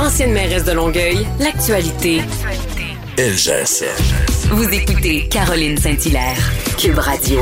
Ancienne 0.00 0.32
mairesse 0.32 0.64
de 0.64 0.72
Longueuil, 0.72 1.24
l'actualité. 1.38 2.20
Ça. 3.16 3.86
Vous 4.50 4.68
écoutez 4.74 5.28
Caroline 5.28 5.76
Saint-Hilaire, 5.76 6.36
Cube 6.76 6.98
Radio. 6.98 7.38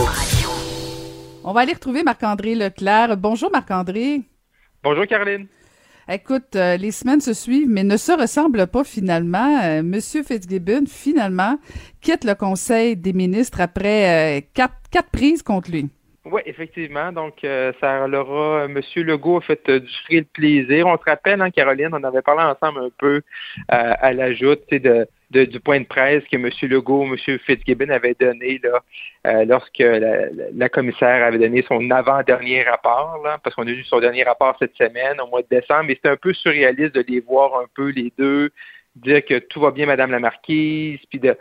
On 1.45 1.53
va 1.55 1.63
aller 1.63 1.73
retrouver 1.73 2.03
Marc-André 2.03 2.55
Leclerc. 2.55 3.17
Bonjour 3.17 3.51
Marc-André. 3.51 4.21
Bonjour 4.85 5.07
Caroline. 5.07 5.47
Écoute, 6.11 6.55
euh, 6.55 6.77
les 6.77 6.91
semaines 6.91 7.23
se 7.23 7.33
suivent, 7.33 7.71
mais 7.71 7.85
ne 7.85 7.97
se 7.97 8.13
ressemblent 8.13 8.67
pas 8.67 8.85
finalement. 8.85 9.61
Euh, 9.63 9.83
Monsieur 9.83 10.23
Fitzgibbon, 10.23 10.85
finalement, 10.87 11.59
quitte 12.03 12.25
le 12.25 12.35
Conseil 12.35 12.99
des 12.99 13.15
ministres 13.15 13.63
après 13.63 14.41
euh, 14.41 14.41
quatre, 14.53 14.75
quatre 14.91 15.11
prises 15.11 15.43
contre 15.43 15.71
lui. 15.71 15.89
Oui, 16.25 16.41
effectivement. 16.47 17.11
Donc, 17.11 17.43
euh, 17.43 17.73
ça 17.81 18.07
l'aura. 18.07 18.69
Monsieur 18.69 19.03
Legault 19.03 19.39
a 19.39 19.41
fait 19.41 19.69
euh, 19.69 19.81
du 19.81 20.21
de 20.21 20.27
plaisir. 20.33 20.87
On 20.87 20.97
se 20.97 21.03
rappelle, 21.05 21.41
hein, 21.43 21.51
Caroline, 21.51 21.89
on 21.93 22.05
avait 22.05 22.23
parlé 22.23 22.45
ensemble 22.45 22.79
un 22.85 22.91
peu 22.97 23.17
euh, 23.17 23.21
à 23.69 24.13
l'ajout 24.13 24.55
de, 24.71 25.09
de, 25.31 25.45
du 25.45 25.59
point 25.59 25.81
de 25.81 25.85
presse 25.87 26.23
que 26.31 26.37
Monsieur 26.37 26.69
Legault, 26.69 27.07
Monsieur 27.07 27.39
Fitzgibbon 27.39 27.89
avait 27.89 28.15
donné 28.15 28.61
là, 28.63 29.45
lorsque 29.45 29.79
la, 29.81 30.27
la, 30.55 30.69
commissaire 30.69 31.25
avait 31.25 31.39
donné 31.39 31.65
son 31.67 31.91
avant-dernier 31.91 32.63
rapport, 32.63 33.21
là, 33.25 33.39
parce 33.43 33.57
qu'on 33.57 33.67
a 33.67 33.71
eu 33.71 33.83
son 33.83 33.99
dernier 33.99 34.23
rapport 34.23 34.55
cette 34.61 34.77
semaine, 34.77 35.21
au 35.21 35.27
mois 35.27 35.43
de 35.43 35.49
décembre. 35.51 35.91
Et 35.91 35.97
c'était 35.97 36.11
un 36.11 36.17
peu 36.17 36.33
surréaliste 36.35 36.95
de 36.95 37.05
les 37.09 37.19
voir 37.19 37.59
un 37.59 37.67
peu 37.75 37.91
les 37.91 38.13
deux 38.17 38.51
dire 38.97 39.25
que 39.25 39.39
tout 39.39 39.61
va 39.61 39.71
bien, 39.71 39.87
Madame 39.87 40.11
la 40.11 40.19
Marquise, 40.21 41.01
puis 41.09 41.19
de, 41.19 41.37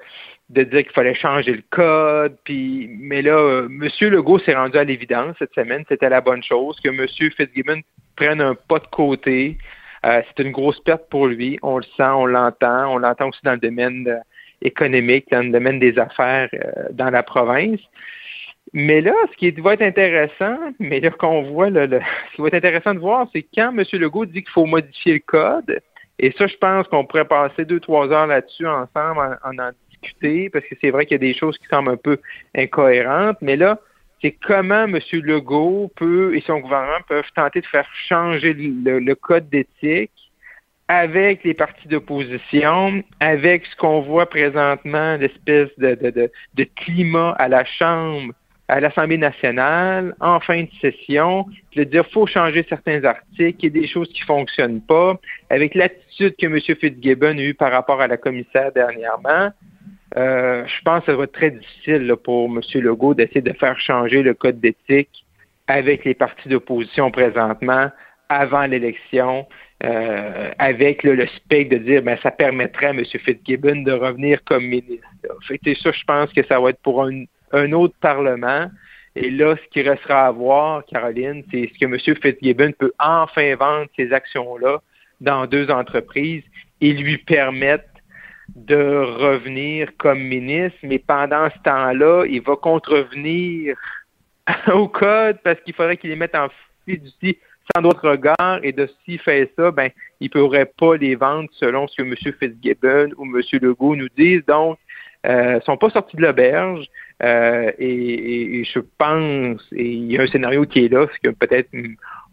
de 0.51 0.63
dire 0.63 0.83
qu'il 0.83 0.91
fallait 0.91 1.15
changer 1.15 1.53
le 1.53 1.63
code. 1.69 2.37
Puis, 2.43 2.89
mais 2.99 3.21
là, 3.21 3.37
euh, 3.37 3.67
M. 3.67 3.89
Legault 4.09 4.39
s'est 4.39 4.55
rendu 4.55 4.77
à 4.77 4.83
l'évidence 4.83 5.35
cette 5.39 5.53
semaine, 5.53 5.83
c'était 5.87 6.09
la 6.09 6.21
bonne 6.21 6.43
chose, 6.43 6.79
que 6.83 6.89
M. 6.89 7.07
Fitzgibbon 7.07 7.81
prenne 8.15 8.41
un 8.41 8.55
pas 8.55 8.79
de 8.79 8.87
côté. 8.87 9.57
Euh, 10.05 10.21
c'est 10.27 10.43
une 10.43 10.51
grosse 10.51 10.79
perte 10.81 11.09
pour 11.09 11.27
lui. 11.27 11.59
On 11.61 11.77
le 11.77 11.83
sent, 11.83 12.03
on 12.03 12.25
l'entend. 12.25 12.93
On 12.93 12.97
l'entend 12.97 13.29
aussi 13.29 13.39
dans 13.43 13.53
le 13.53 13.59
domaine 13.59 14.07
euh, 14.07 14.17
économique, 14.61 15.25
dans 15.31 15.45
le 15.45 15.51
domaine 15.51 15.79
des 15.79 15.97
affaires 15.97 16.49
dans 16.91 17.09
la 17.09 17.23
province. 17.23 17.79
Mais 18.73 19.01
là, 19.01 19.13
ce 19.31 19.37
qui 19.37 19.51
va 19.61 19.73
être 19.73 19.81
intéressant, 19.81 20.57
mais 20.79 20.99
là 20.99 21.09
qu'on 21.09 21.43
voit, 21.43 21.69
le, 21.69 21.87
ce 22.31 22.35
qui 22.35 22.41
va 22.41 22.47
être 22.47 22.55
intéressant 22.55 22.93
de 22.93 22.99
voir, 22.99 23.27
c'est 23.33 23.45
quand 23.55 23.75
M. 23.75 23.83
Legault 23.93 24.25
dit 24.25 24.43
qu'il 24.43 24.51
faut 24.51 24.65
modifier 24.65 25.13
le 25.13 25.19
code, 25.19 25.81
et 26.19 26.31
ça, 26.37 26.45
je 26.45 26.55
pense 26.57 26.87
qu'on 26.87 27.03
pourrait 27.03 27.25
passer 27.25 27.65
deux, 27.65 27.79
trois 27.79 28.07
heures 28.11 28.27
là-dessus 28.27 28.67
ensemble 28.67 29.39
en 29.43 29.57
en, 29.57 29.71
parce 30.51 30.65
que 30.65 30.75
c'est 30.81 30.91
vrai 30.91 31.05
qu'il 31.05 31.15
y 31.15 31.15
a 31.15 31.27
des 31.31 31.33
choses 31.33 31.57
qui 31.57 31.67
semblent 31.67 31.91
un 31.91 31.97
peu 31.97 32.17
incohérentes, 32.55 33.37
mais 33.41 33.55
là, 33.55 33.79
c'est 34.21 34.31
comment 34.45 34.85
M. 34.85 34.99
Legault 35.13 35.91
peut 35.95 36.35
et 36.35 36.41
son 36.41 36.59
gouvernement 36.59 37.01
peuvent 37.07 37.31
tenter 37.35 37.61
de 37.61 37.65
faire 37.65 37.87
changer 38.07 38.53
le, 38.53 39.13
code 39.15 39.49
d'éthique 39.49 40.11
avec 40.87 41.43
les 41.43 41.53
partis 41.53 41.87
d'opposition, 41.87 43.01
avec 43.19 43.65
ce 43.65 43.75
qu'on 43.77 44.01
voit 44.01 44.29
présentement, 44.29 45.15
l'espèce 45.15 45.69
de, 45.77 45.95
de, 45.95 46.29
de, 46.53 46.63
climat 46.75 47.31
à 47.39 47.47
la 47.47 47.63
Chambre, 47.63 48.33
à 48.67 48.79
l'Assemblée 48.79 49.17
nationale, 49.17 50.15
en 50.19 50.39
fin 50.39 50.63
de 50.63 50.69
session, 50.81 51.45
de 51.75 51.83
dire 51.83 52.05
faut 52.11 52.27
changer 52.27 52.65
certains 52.67 53.03
articles, 53.05 53.57
il 53.59 53.73
y 53.73 53.79
a 53.79 53.81
des 53.81 53.87
choses 53.87 54.09
qui 54.09 54.21
fonctionnent 54.21 54.81
pas, 54.81 55.15
avec 55.49 55.75
l'attitude 55.75 56.35
que 56.37 56.45
M. 56.45 56.59
Fitzgibbon 56.59 57.37
a 57.37 57.41
eue 57.41 57.53
par 57.53 57.71
rapport 57.71 58.01
à 58.01 58.07
la 58.07 58.17
commissaire 58.17 58.71
dernièrement, 58.73 59.51
euh, 60.17 60.65
je 60.65 60.81
pense 60.83 61.01
que 61.01 61.11
ça 61.11 61.17
va 61.17 61.23
être 61.23 61.31
très 61.31 61.51
difficile 61.51 62.13
pour 62.23 62.49
M. 62.49 62.61
Legault 62.81 63.13
d'essayer 63.13 63.41
de 63.41 63.53
faire 63.53 63.79
changer 63.79 64.21
le 64.21 64.33
code 64.33 64.59
d'éthique 64.59 65.25
avec 65.67 66.03
les 66.03 66.13
partis 66.13 66.49
d'opposition 66.49 67.11
présentement, 67.11 67.89
avant 68.27 68.65
l'élection, 68.65 69.47
euh, 69.83 70.51
avec 70.59 71.03
le 71.03 71.25
spectre 71.27 71.77
de 71.77 71.83
dire 71.83 72.01
ben 72.01 72.17
ça 72.21 72.31
permettrait 72.31 72.87
à 72.87 72.89
M. 72.89 73.05
Fitzgibbon 73.05 73.83
de 73.83 73.91
revenir 73.91 74.43
comme 74.43 74.65
ministre. 74.65 75.07
Fait 75.47 75.59
ça, 75.75 75.91
je 75.91 76.03
pense 76.05 76.31
que 76.33 76.45
ça 76.45 76.59
va 76.59 76.69
être 76.69 76.81
pour 76.81 77.03
un, 77.03 77.23
un 77.53 77.71
autre 77.71 77.95
Parlement. 78.01 78.69
Et 79.15 79.29
là, 79.29 79.55
ce 79.57 79.69
qui 79.71 79.81
restera 79.81 80.27
à 80.27 80.31
voir, 80.31 80.85
Caroline, 80.85 81.43
c'est 81.51 81.69
ce 81.73 81.79
que 81.79 81.85
M. 81.85 81.97
Fitzgibbon 82.21 82.71
peut 82.77 82.93
enfin 82.99 83.55
vendre 83.55 83.87
ces 83.97 84.11
actions-là 84.13 84.81
dans 85.19 85.45
deux 85.45 85.69
entreprises 85.69 86.43
et 86.79 86.93
lui 86.93 87.17
permettre 87.17 87.85
de 88.55 88.75
revenir 88.75 89.89
comme 89.97 90.19
ministre, 90.19 90.77
mais 90.83 90.99
pendant 90.99 91.49
ce 91.49 91.59
temps-là, 91.63 92.25
il 92.27 92.41
va 92.41 92.55
contrevenir 92.55 93.75
au 94.73 94.87
code 94.87 95.39
parce 95.43 95.59
qu'il 95.61 95.73
faudrait 95.73 95.97
qu'il 95.97 96.09
les 96.09 96.15
mette 96.15 96.35
en 96.35 96.47
fiducie 96.85 97.37
sans 97.73 97.81
d'autres 97.81 98.09
regard 98.09 98.59
et 98.63 98.71
de 98.71 98.89
s'il 99.05 99.19
fait 99.19 99.51
ça, 99.57 99.71
ben, 99.71 99.89
il 100.19 100.25
ne 100.25 100.41
pourrait 100.41 100.71
pas 100.77 100.95
les 100.97 101.15
vendre 101.15 101.47
selon 101.53 101.87
ce 101.87 101.97
que 101.97 102.01
M. 102.01 102.15
Fitzgibbon 102.15 103.11
ou 103.17 103.25
M. 103.25 103.41
Legault 103.61 103.95
nous 103.95 104.09
disent. 104.17 104.45
Donc, 104.45 104.77
euh, 105.27 105.59
sont 105.61 105.77
pas 105.77 105.91
sortis 105.91 106.17
de 106.17 106.23
l'auberge 106.23 106.87
euh, 107.21 107.71
et, 107.77 108.59
et, 108.59 108.63
je 108.63 108.79
pense, 108.97 109.61
et 109.71 109.85
il 109.85 110.11
y 110.11 110.17
a 110.17 110.23
un 110.23 110.27
scénario 110.27 110.65
qui 110.65 110.85
est 110.85 110.91
là, 110.91 111.05
c'est 111.11 111.29
que 111.29 111.35
peut-être 111.35 111.69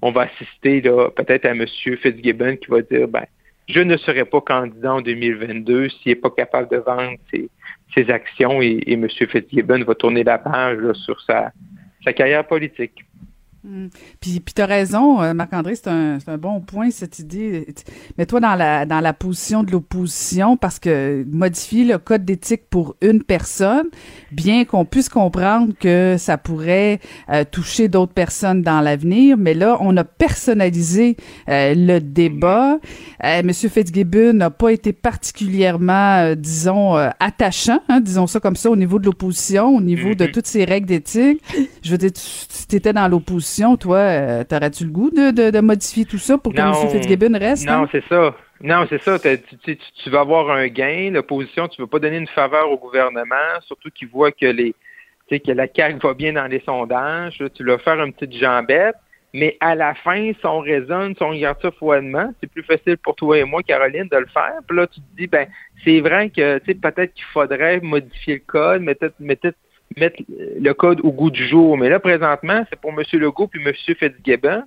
on 0.01 0.11
va 0.11 0.23
assister 0.23 0.81
là, 0.81 1.11
peut-être 1.11 1.45
à 1.45 1.51
M. 1.51 1.67
Fitzgibbon 1.67 2.57
qui 2.57 2.71
va 2.71 2.81
dire, 2.81 3.07
ben, 3.07 3.27
je 3.69 3.81
ne 3.81 3.97
serai 3.99 4.25
pas 4.25 4.41
candidat 4.41 4.95
en 4.95 5.01
2022 5.01 5.89
s'il 5.89 6.13
n'est 6.13 6.17
pas 6.17 6.31
capable 6.31 6.71
de 6.71 6.79
vendre 6.79 7.19
ses, 7.31 8.11
actions 8.11 8.63
et, 8.63 8.83
M. 8.87 9.09
Fitzgibbon 9.09 9.83
va 9.85 9.95
tourner 9.95 10.23
la 10.23 10.39
page 10.39 10.93
sur 10.93 11.21
sa 11.21 11.53
carrière 12.15 12.47
politique. 12.47 13.05
Hmm. 13.65 13.89
Puis, 14.21 14.39
puis 14.39 14.55
tu 14.55 14.63
as 14.63 14.67
raison, 14.67 15.21
euh, 15.21 15.35
Marc-André, 15.35 15.75
c'est 15.75 15.89
un, 15.89 16.19
un, 16.25 16.39
bon 16.39 16.61
point, 16.61 16.93
cette 16.93 17.19
idée. 17.19 17.67
Mets-toi 18.17 18.39
dans 18.39 18.55
la, 18.55 18.87
dans 18.87 19.01
la 19.01 19.13
position 19.13 19.65
de 19.65 19.73
l'opposition 19.73 20.57
parce 20.57 20.79
que 20.79 21.27
modifier 21.29 21.85
le 21.85 21.99
code 21.99 22.25
d'éthique 22.25 22.69
pour 22.71 22.95
une 23.03 23.25
personne, 23.25 23.89
bien 24.31 24.65
qu'on 24.65 24.85
puisse 24.85 25.09
comprendre 25.09 25.73
que 25.79 26.15
ça 26.19 26.39
pourrait 26.39 27.01
euh, 27.31 27.43
toucher 27.51 27.89
d'autres 27.89 28.13
personnes 28.13 28.63
dans 28.63 28.81
l'avenir, 28.81 29.37
mais 29.37 29.55
là, 29.55 29.77
on 29.81 29.97
a 29.97 30.05
personnalisé 30.05 31.17
euh, 31.49 31.75
le 31.77 31.99
débat. 31.99 32.79
Monsieur 33.43 33.69
Fitzgibbon 33.69 34.35
n'a 34.35 34.51
pas 34.51 34.71
été 34.71 34.93
particulièrement, 34.93 36.35
disons, 36.37 36.95
attachant, 36.95 37.81
hein, 37.89 38.01
disons 38.01 38.29
ça 38.29 38.39
comme 38.39 38.55
ça, 38.55 38.71
au 38.71 38.77
niveau 38.77 39.01
de 39.01 39.07
l'opposition, 39.07 39.75
au 39.75 39.81
niveau 39.81 40.15
de 40.15 40.25
mm-hmm. 40.25 40.31
toutes 40.31 40.47
ces 40.47 40.65
règles 40.65 40.87
d'éthique. 40.87 41.43
Je 41.83 41.91
veux 41.91 41.99
dire, 41.99 42.13
tu 42.13 42.77
étais 42.77 42.93
dans 42.93 43.09
l'opposition 43.09 43.48
toi, 43.79 43.99
euh, 43.99 44.45
t'aurais-tu 44.45 44.85
le 44.85 44.91
goût 44.91 45.11
de, 45.11 45.61
modifier 45.61 46.05
tout 46.05 46.19
ça 46.19 46.39
pour 46.39 46.53
que 46.53 46.61
M. 46.61 46.73
Fitzgibbon 46.91 47.39
reste? 47.39 47.67
Non, 47.67 47.83
hein? 47.83 47.89
c'est 47.93 48.05
ça. 48.09 48.35
Non, 48.61 48.87
c'est 48.89 49.03
ça. 49.03 49.19
Tu, 49.19 50.11
vas 50.11 50.21
avoir 50.21 50.51
un 50.51 50.67
gain. 50.69 51.11
L'opposition, 51.13 51.69
tu 51.69 51.81
ne 51.81 51.85
veux 51.85 51.91
pas 51.91 51.99
donner 51.99 52.17
une 52.17 52.29
faveur 52.29 52.71
au 52.71 52.79
gouvernement, 52.79 53.61
surtout 53.63 53.91
qu'il 53.91 54.09
voit 54.09 54.33
que 54.33 54.47
les 54.47 54.75
que 55.31 55.53
la 55.53 55.67
CAQ 55.67 55.99
va 56.03 56.15
bien 56.15 56.33
dans 56.33 56.47
les 56.47 56.61
sondages. 56.61 57.43
tu 57.55 57.65
vas 57.65 57.77
faire 57.79 58.03
une 58.03 58.15
petite 58.15 58.35
jambette. 58.41 58.97
Mais 59.35 59.59
à 59.61 59.75
la 59.75 59.95
fin, 59.95 60.33
si 60.33 60.47
on 60.47 60.61
raisonne, 60.61 61.15
si 61.15 61.23
on 61.23 61.31
regarde 61.31 61.59
ça 61.61 61.71
froidement, 61.71 62.33
c'est 62.41 62.51
plus 62.51 62.63
facile 62.63 62.97
pour 62.97 63.15
toi 63.15 63.39
et 63.39 63.45
moi, 63.45 63.63
Caroline, 63.63 64.09
de 64.11 64.17
le 64.17 64.27
faire. 64.27 64.55
Puis 64.67 64.77
là, 64.77 64.87
tu 64.87 65.01
te 65.01 65.17
dis, 65.19 65.27
ben, 65.27 65.47
c'est 65.85 66.01
vrai 66.01 66.31
que 66.31 66.59
peut-être 66.59 67.13
qu'il 67.13 67.27
faudrait 67.27 67.81
modifier 67.81 68.37
le 68.37 68.43
code, 68.47 68.83
mais 68.83 68.95
peut-être 68.95 69.59
mettre 69.97 70.23
le 70.29 70.73
code 70.73 71.01
au 71.03 71.13
goût 71.13 71.31
du 71.31 71.47
jour. 71.47 71.77
Mais 71.77 71.89
là, 71.89 71.99
présentement, 72.01 72.65
c'est 72.69 72.79
pour 72.81 72.91
M. 72.91 73.03
Legault 73.13 73.49
puis 73.49 73.63
M. 73.65 73.73
Fitzgibbon. 73.75 74.65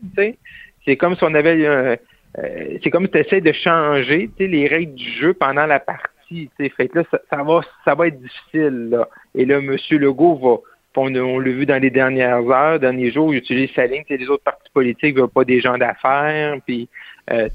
C'est 0.86 0.98
comme 0.98 1.16
si 1.16 1.24
on 1.24 1.34
avait 1.34 1.96
euh, 2.40 2.78
c'est 2.82 2.90
comme 2.90 3.06
si 3.06 3.12
tu 3.12 3.18
essaies 3.20 3.42
de 3.42 3.52
changer 3.52 4.30
les 4.40 4.68
règles 4.68 4.96
du 4.96 5.10
jeu 5.20 5.34
pendant 5.34 5.66
la 5.66 5.80
partie. 5.80 6.50
Fait 6.58 6.94
là, 6.94 7.04
ça, 7.12 7.44
va 7.44 7.62
ça 7.84 7.94
va 7.94 8.08
être 8.08 8.22
difficile. 8.22 8.90
Là. 8.90 9.08
Et 9.36 9.46
là, 9.46 9.58
M. 9.58 9.76
Legault 9.92 10.36
va. 10.38 10.58
On, 10.98 11.08
l'a 11.08 11.52
vu 11.52 11.66
dans 11.66 11.82
les 11.82 11.90
dernières 11.90 12.46
heures, 12.50 12.78
derniers 12.78 13.12
jours, 13.12 13.34
il 13.34 13.38
utilise 13.38 13.72
sa 13.74 13.86
ligne. 13.86 14.04
Les 14.10 14.28
autres 14.28 14.44
partis 14.44 14.70
politiques 14.74 15.16
ne 15.16 15.22
veulent 15.22 15.30
pas 15.30 15.46
des 15.46 15.62
gens 15.62 15.78
d'affaires. 15.78 16.58
Puis, 16.66 16.90
euh, 17.32 17.48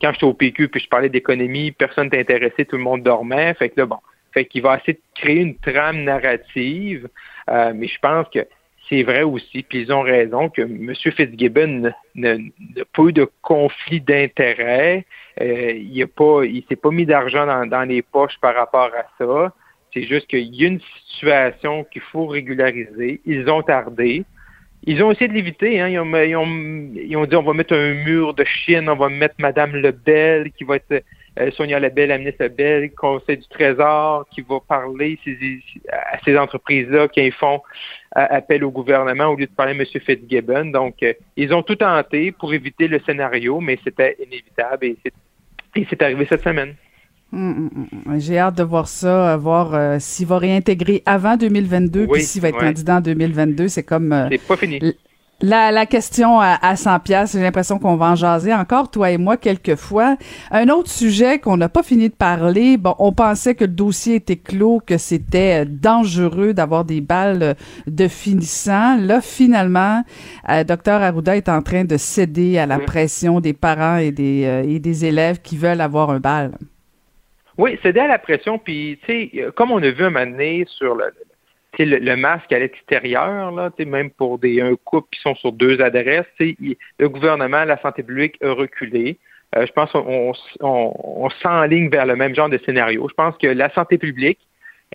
quand 0.00 0.12
j'étais 0.12 0.24
au 0.24 0.32
PQ 0.32 0.68
puis 0.68 0.80
je 0.80 0.88
parlais 0.88 1.08
d'économie, 1.08 1.72
personne 1.72 2.08
t'intéressait, 2.08 2.64
tout 2.64 2.76
le 2.76 2.84
monde 2.84 3.02
dormait. 3.02 3.52
Fait 3.54 3.68
que 3.68 3.80
là, 3.80 3.86
bon, 3.86 3.98
fait 4.34 4.44
qu'il 4.44 4.62
va 4.62 4.76
essayer 4.76 4.94
de 4.94 5.20
créer 5.20 5.40
une 5.40 5.56
trame 5.56 6.02
narrative, 6.04 7.08
euh, 7.48 7.72
mais 7.74 7.86
je 7.86 7.98
pense 8.00 8.26
que 8.28 8.46
c'est 8.88 9.02
vrai 9.02 9.22
aussi, 9.22 9.62
puis 9.62 9.82
ils 9.82 9.92
ont 9.92 10.02
raison, 10.02 10.50
que 10.50 10.60
M. 10.60 10.94
Fitzgibbon 10.94 11.92
n'a 12.14 12.34
pas 12.92 13.02
eu 13.04 13.12
de 13.12 13.28
conflit 13.40 14.00
d'intérêt. 14.00 15.06
Euh, 15.40 15.72
il 15.72 15.98
ne 15.98 16.04
pas, 16.04 16.44
il 16.44 16.62
s'est 16.68 16.76
pas 16.76 16.90
mis 16.90 17.06
d'argent 17.06 17.46
dans, 17.66 17.88
les 17.88 18.02
poches 18.02 18.38
par 18.40 18.54
rapport 18.54 18.90
à 18.94 19.06
ça. 19.18 19.52
C'est 19.92 20.02
juste 20.02 20.26
qu'il 20.26 20.54
y 20.54 20.64
a 20.64 20.68
une 20.68 20.80
situation 21.08 21.84
qu'il 21.84 22.02
faut 22.02 22.26
régulariser. 22.26 23.20
Ils 23.24 23.48
ont 23.48 23.62
tardé. 23.62 24.24
Ils 24.86 25.02
ont 25.02 25.12
essayé 25.12 25.28
de 25.28 25.32
l'éviter. 25.32 25.80
Hein. 25.80 25.88
Ils, 25.88 25.98
ont, 25.98 26.16
ils, 26.16 26.36
ont, 26.36 26.46
ils, 26.94 27.16
ont, 27.16 27.24
dit 27.24 27.36
on 27.36 27.42
va 27.42 27.54
mettre 27.54 27.74
un 27.74 27.94
mur 27.94 28.34
de 28.34 28.44
Chine, 28.44 28.90
on 28.90 28.96
va 28.96 29.08
mettre 29.08 29.36
Mme 29.38 29.76
Lebel 29.76 30.52
qui 30.52 30.64
va 30.64 30.76
être 30.76 31.02
Sonia 31.56 31.80
Lebel, 31.80 32.08
la 32.08 32.18
ministre 32.18 32.44
Lebel, 32.44 32.92
Conseil 32.92 33.38
du 33.38 33.48
Trésor, 33.48 34.26
qui 34.30 34.40
va 34.42 34.60
parler 34.60 35.18
à 35.90 36.18
ces 36.24 36.38
entreprises-là 36.38 37.08
qui 37.08 37.30
font 37.32 37.60
euh, 38.16 38.26
appel 38.30 38.64
au 38.64 38.70
gouvernement 38.70 39.26
au 39.26 39.36
lieu 39.36 39.46
de 39.46 39.50
parler 39.50 39.72
à 39.72 39.74
M. 39.74 39.84
Fitzgibbon. 39.84 40.66
Donc, 40.66 41.02
euh, 41.02 41.12
ils 41.36 41.52
ont 41.52 41.62
tout 41.62 41.76
tenté 41.76 42.30
pour 42.32 42.54
éviter 42.54 42.86
le 42.86 43.00
scénario, 43.00 43.60
mais 43.60 43.78
c'était 43.82 44.16
inévitable 44.24 44.86
et 44.86 44.96
c'est 45.88 46.02
arrivé 46.02 46.26
cette 46.28 46.44
semaine. 46.44 46.74
Hum, 47.32 47.70
hum, 47.74 47.88
hum, 48.06 48.20
J'ai 48.20 48.38
hâte 48.38 48.56
de 48.56 48.62
voir 48.62 48.86
ça, 48.86 49.36
voir 49.36 50.00
s'il 50.00 50.26
va 50.26 50.38
réintégrer 50.38 51.02
avant 51.04 51.36
2022, 51.36 52.06
puis 52.06 52.22
s'il 52.22 52.42
va 52.42 52.50
être 52.50 52.58
candidat 52.58 52.98
en 52.98 53.00
2022. 53.00 53.66
C'est 53.66 53.82
comme. 53.82 54.28
c'est 54.30 54.46
pas 54.46 54.56
fini. 54.56 54.78
La, 55.40 55.72
la 55.72 55.84
question 55.84 56.40
à, 56.40 56.56
à 56.62 56.76
100 56.76 57.00
pièces, 57.00 57.32
j'ai 57.32 57.42
l'impression 57.42 57.78
qu'on 57.78 57.96
va 57.96 58.12
en 58.12 58.14
jaser 58.14 58.54
encore 58.54 58.90
toi 58.90 59.10
et 59.10 59.18
moi 59.18 59.36
quelquefois. 59.36 60.16
Un 60.50 60.68
autre 60.68 60.90
sujet 60.90 61.38
qu'on 61.38 61.56
n'a 61.56 61.68
pas 61.68 61.82
fini 61.82 62.08
de 62.08 62.14
parler, 62.14 62.76
bon, 62.76 62.94
on 62.98 63.12
pensait 63.12 63.54
que 63.54 63.64
le 63.64 63.72
dossier 63.72 64.16
était 64.16 64.36
clos, 64.36 64.80
que 64.86 64.96
c'était 64.96 65.64
dangereux 65.66 66.54
d'avoir 66.54 66.84
des 66.84 67.00
balles 67.00 67.56
de 67.86 68.08
finissant. 68.08 68.96
Là, 68.96 69.20
finalement, 69.20 70.02
euh, 70.48 70.62
docteur 70.62 71.02
Arruda 71.02 71.36
est 71.36 71.48
en 71.48 71.62
train 71.62 71.84
de 71.84 71.96
céder 71.96 72.58
à 72.58 72.66
la 72.66 72.78
pression 72.78 73.40
des 73.40 73.52
parents 73.54 73.96
et 73.96 74.12
des, 74.12 74.44
euh, 74.44 74.62
et 74.62 74.78
des 74.78 75.04
élèves 75.04 75.40
qui 75.42 75.56
veulent 75.56 75.80
avoir 75.80 76.10
un 76.10 76.20
bal. 76.20 76.52
Oui, 77.58 77.78
céder 77.82 78.00
à 78.00 78.08
la 78.08 78.18
pression, 78.18 78.58
puis 78.58 78.98
tu 79.04 79.30
sais, 79.30 79.52
comme 79.54 79.72
on 79.72 79.82
a 79.82 79.90
vu 79.90 80.04
un 80.04 80.10
moment 80.10 80.26
donné 80.26 80.64
sur 80.68 80.94
le, 80.94 81.12
le, 81.78 82.16
masque 82.16 82.52
à 82.52 82.58
l'extérieur, 82.58 83.50
là, 83.52 83.70
même 83.86 84.10
pour 84.10 84.38
des 84.38 84.60
un 84.60 84.74
couple 84.76 85.08
qui 85.12 85.20
sont 85.20 85.34
sur 85.34 85.52
deux 85.52 85.80
adresses, 85.80 86.26
le 86.38 87.08
gouvernement, 87.08 87.64
la 87.64 87.80
santé 87.80 88.02
publique 88.02 88.36
a 88.42 88.52
reculé. 88.52 89.18
Euh, 89.56 89.66
je 89.66 89.72
pense 89.72 89.90
qu'on 89.92 90.32
on, 90.60 91.30
s'enligne 91.42 91.88
vers 91.88 92.06
le 92.06 92.16
même 92.16 92.34
genre 92.34 92.48
de 92.48 92.58
scénario. 92.58 93.06
Je 93.08 93.14
pense 93.14 93.36
que 93.38 93.46
la 93.46 93.70
santé 93.70 93.98
publique 93.98 94.40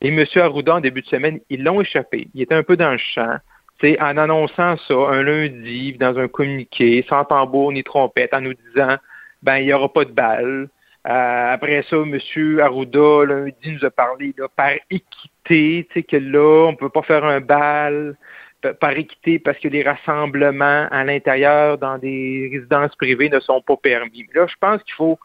et 0.01 0.09
M. 0.09 0.25
Arruda, 0.35 0.75
en 0.75 0.79
début 0.79 1.01
de 1.01 1.07
semaine, 1.07 1.39
ils 1.49 1.63
l'ont 1.63 1.81
échappé. 1.81 2.27
Il 2.33 2.41
était 2.41 2.55
un 2.55 2.63
peu 2.63 2.77
dans 2.77 2.91
le 2.91 2.97
champ. 2.97 3.37
en 3.83 4.17
annonçant 4.17 4.77
ça 4.77 4.93
un 4.93 5.23
lundi 5.23 5.93
dans 5.93 6.17
un 6.17 6.27
communiqué, 6.27 7.05
sans 7.09 7.25
tambour 7.25 7.71
ni 7.71 7.83
trompette, 7.83 8.33
en 8.33 8.41
nous 8.41 8.53
disant 8.53 8.97
ben 9.41 9.57
il 9.57 9.65
n'y 9.65 9.73
aura 9.73 9.91
pas 9.91 10.05
de 10.05 10.11
balles. 10.11 10.69
Euh, 11.07 11.53
après 11.53 11.83
ça, 11.89 11.95
M. 11.97 12.59
Arruda, 12.59 13.25
lundi, 13.25 13.71
nous 13.71 13.85
a 13.85 13.89
parlé 13.89 14.33
là, 14.37 14.47
par 14.55 14.73
équité 14.89 15.29
tu 15.45 15.87
sais, 15.93 16.03
que 16.03 16.17
là, 16.17 16.67
on 16.67 16.71
ne 16.73 16.77
peut 16.77 16.89
pas 16.89 17.01
faire 17.01 17.25
un 17.25 17.39
bal 17.39 18.15
par 18.79 18.91
équité 18.91 19.39
parce 19.39 19.57
que 19.57 19.67
les 19.67 19.83
rassemblements 19.83 20.87
à 20.91 21.03
l'intérieur 21.03 21.77
dans 21.77 21.97
des 21.97 22.49
résidences 22.51 22.95
privées 22.97 23.29
ne 23.29 23.39
sont 23.39 23.61
pas 23.61 23.77
permis. 23.77 24.25
Là, 24.35 24.45
je 24.47 24.55
pense 24.59 24.83
qu'il 24.83 24.93
faut, 24.93 25.17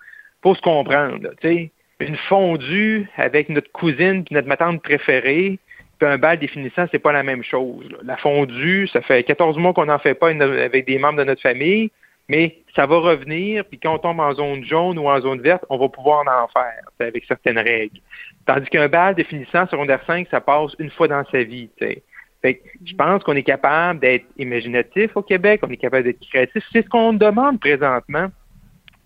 faut 0.42 0.54
se 0.54 0.62
comprendre. 0.62 1.30
Sais, 1.42 1.70
une 2.00 2.16
fondue 2.16 3.08
avec 3.16 3.48
notre 3.48 3.70
cousine 3.72 4.24
et 4.30 4.34
notre 4.34 4.48
matante 4.48 4.82
préférée, 4.82 5.58
puis 5.98 6.08
un 6.08 6.18
bal 6.18 6.38
définissant, 6.38 6.86
c'est 6.90 6.98
pas 6.98 7.12
la 7.12 7.22
même 7.22 7.42
chose. 7.42 7.88
La 8.02 8.16
fondue, 8.16 8.88
ça 8.88 9.00
fait 9.00 9.22
14 9.24 9.58
mois 9.58 9.72
qu'on 9.72 9.86
n'en 9.86 9.98
fait 9.98 10.14
pas 10.14 10.28
avec 10.28 10.86
des 10.86 10.98
membres 10.98 11.18
de 11.18 11.24
notre 11.24 11.42
famille, 11.42 11.90
mais 12.28 12.58
ça 12.74 12.86
va 12.86 12.98
revenir, 12.98 13.64
puis 13.64 13.78
quand 13.78 13.94
on 13.94 13.98
tombe 13.98 14.20
en 14.20 14.32
zone 14.34 14.64
jaune 14.64 14.98
ou 14.98 15.08
en 15.08 15.20
zone 15.20 15.40
verte, 15.40 15.64
on 15.68 15.78
va 15.78 15.88
pouvoir 15.88 16.20
en 16.20 16.48
faire 16.48 16.82
avec 17.00 17.24
certaines 17.26 17.58
règles. 17.58 18.00
Tandis 18.46 18.68
qu'un 18.68 18.88
bal 18.88 19.14
définissant 19.14 19.66
secondaire 19.68 20.00
5, 20.06 20.28
ça 20.30 20.40
passe 20.40 20.72
une 20.78 20.90
fois 20.90 21.08
dans 21.08 21.24
sa 21.30 21.42
vie. 21.42 21.68
Fait 21.78 22.02
je 22.84 22.94
pense 22.94 23.22
qu'on 23.22 23.36
est 23.36 23.42
capable 23.42 24.00
d'être 24.00 24.26
imaginatif 24.38 25.16
au 25.16 25.22
Québec, 25.22 25.60
on 25.62 25.70
est 25.70 25.76
capable 25.76 26.04
d'être 26.04 26.20
créatif. 26.20 26.62
C'est 26.72 26.82
ce 26.82 26.88
qu'on 26.88 27.12
demande 27.12 27.60
présentement 27.60 28.28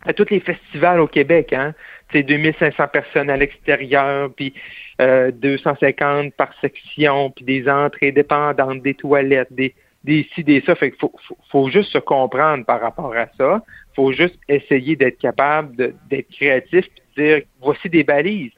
à 0.06 0.12
tous 0.12 0.30
les 0.30 0.40
festivals 0.40 1.00
au 1.00 1.06
Québec. 1.06 1.52
Hein? 1.52 1.74
C'est 2.12 2.22
2500 2.22 2.88
personnes 2.88 3.30
à 3.30 3.36
l'extérieur, 3.36 4.30
puis 4.34 4.54
euh, 5.00 5.30
250 5.32 6.34
par 6.34 6.50
section, 6.60 7.30
puis 7.30 7.44
des 7.44 7.68
entrées 7.68 8.12
dépendantes, 8.12 8.82
des 8.82 8.94
toilettes, 8.94 9.52
des, 9.52 9.74
des 10.04 10.28
ci, 10.34 10.44
des 10.44 10.60
ça. 10.62 10.74
Fait 10.74 10.90
qu'il 10.90 11.08
faut, 11.50 11.70
juste 11.70 11.90
se 11.90 11.98
comprendre 11.98 12.64
par 12.64 12.80
rapport 12.80 13.14
à 13.14 13.26
ça. 13.36 13.62
Faut 13.94 14.12
juste 14.12 14.38
essayer 14.48 14.96
d'être 14.96 15.18
capable 15.18 15.94
d'être 16.08 16.30
créatif 16.30 16.86
et 16.86 17.20
de 17.20 17.26
dire 17.26 17.42
voici 17.60 17.88
des 17.88 18.04
balises. 18.04 18.52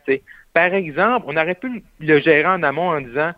Par 0.53 0.75
exemple, 0.75 1.27
on 1.29 1.37
aurait 1.37 1.55
pu 1.55 1.83
le 2.01 2.21
gérer 2.21 2.47
en 2.47 2.63
amont 2.63 2.91
en 2.91 3.01
disant 3.01 3.33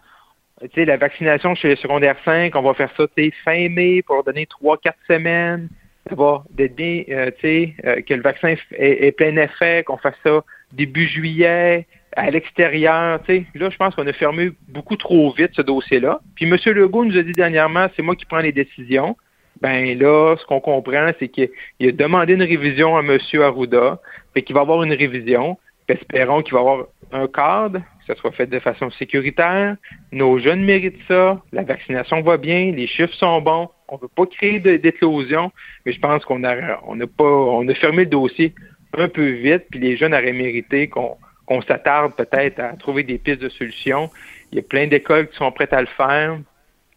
la 0.77 0.97
vaccination 0.97 1.55
chez 1.55 1.69
les 1.69 1.77
secondaires 1.77 2.17
5, 2.25 2.55
on 2.55 2.63
va 2.63 2.75
faire 2.75 2.91
ça 2.97 3.05
fin 3.45 3.69
mai 3.69 4.03
pour 4.03 4.23
donner 4.25 4.47
3-4 4.47 4.93
semaines. 5.09 5.69
Ça 6.09 6.15
va 6.17 6.45
d'être 6.51 6.75
bien, 6.75 7.05
euh, 7.11 7.31
euh, 7.45 8.03
que 8.03 8.15
le 8.15 8.23
vaccin 8.23 8.55
ait 8.73 9.13
plein 9.13 9.37
effet, 9.37 9.85
qu'on 9.85 9.97
fasse 9.97 10.17
ça 10.25 10.43
début 10.73 11.07
juillet, 11.07 11.87
à 12.17 12.31
l'extérieur. 12.31 13.20
Là, 13.55 13.70
je 13.70 13.76
pense 13.76 13.94
qu'on 13.94 14.06
a 14.06 14.12
fermé 14.12 14.53
beaucoup 14.69 14.97
trop 14.97 15.32
vite 15.32 15.50
ce 15.55 15.62
dossier-là. 15.62 16.20
Puis 16.35 16.47
M. 16.47 16.56
Legault 16.75 17.05
nous 17.05 17.17
a 17.17 17.23
dit 17.23 17.32
dernièrement, 17.32 17.87
c'est 17.97 18.03
moi 18.03 18.17
qui 18.17 18.26
prends 18.26 18.38
les 18.38 18.53
décisions. 18.53 19.17
Ben 19.61 19.97
là, 19.99 20.35
ce 20.38 20.44
qu'on 20.47 20.61
comprend, 20.61 21.11
c'est 21.19 21.29
qu'il 21.29 21.49
a 21.81 21.93
demandé 21.93 22.35
une 22.35 22.43
révision 22.43 22.97
à 22.97 23.00
M. 23.00 23.19
Arruda, 23.41 24.00
et 24.35 24.43
qu'il 24.43 24.55
va 24.55 24.62
avoir 24.62 24.82
une 24.82 24.93
révision. 24.93 25.59
espérons 25.88 26.43
qu'il 26.43 26.55
va 26.55 26.61
avoir 26.61 26.87
un 27.12 27.26
cadre, 27.29 27.81
que 27.81 28.15
ça 28.15 28.17
soit 28.17 28.32
fait 28.32 28.47
de 28.47 28.58
façon 28.58 28.91
sécuritaire. 28.91 29.76
Nos 30.11 30.38
jeunes 30.38 30.65
méritent 30.65 31.03
ça. 31.06 31.41
La 31.53 31.62
vaccination 31.62 32.23
va 32.23 32.38
bien, 32.38 32.73
les 32.73 32.87
chiffres 32.87 33.15
sont 33.15 33.41
bons. 33.41 33.69
On 33.88 33.97
ne 33.97 34.00
veut 34.00 34.08
pas 34.08 34.26
créer 34.26 34.58
d'éclosion, 34.58 35.53
mais 35.85 35.93
je 35.93 36.00
pense 36.00 36.25
qu'on 36.25 36.44
a, 36.44 36.81
on 36.87 36.99
a 37.00 37.06
pas, 37.06 37.25
on 37.25 37.69
a 37.69 37.75
fermé 37.75 38.05
le 38.05 38.11
dossier 38.11 38.55
un 38.94 39.08
peu 39.08 39.26
vite, 39.26 39.65
puis 39.70 39.81
les 39.81 39.97
jeunes 39.97 40.15
auraient 40.15 40.32
mérité 40.32 40.88
qu'on 40.88 41.17
on 41.53 41.63
s'attarde 41.63 42.15
peut-être 42.15 42.59
à 42.61 42.73
trouver 42.77 43.03
des 43.03 43.19
pistes 43.19 43.43
de 43.43 43.49
solutions. 43.49 44.11
Il 44.51 44.57
y 44.57 44.59
a 44.59 44.63
plein 44.63 44.87
d'écoles 44.87 45.29
qui 45.29 45.37
sont 45.37 45.53
prêtes 45.53 45.73
à 45.73 45.81
le 45.81 45.87
faire, 45.87 46.39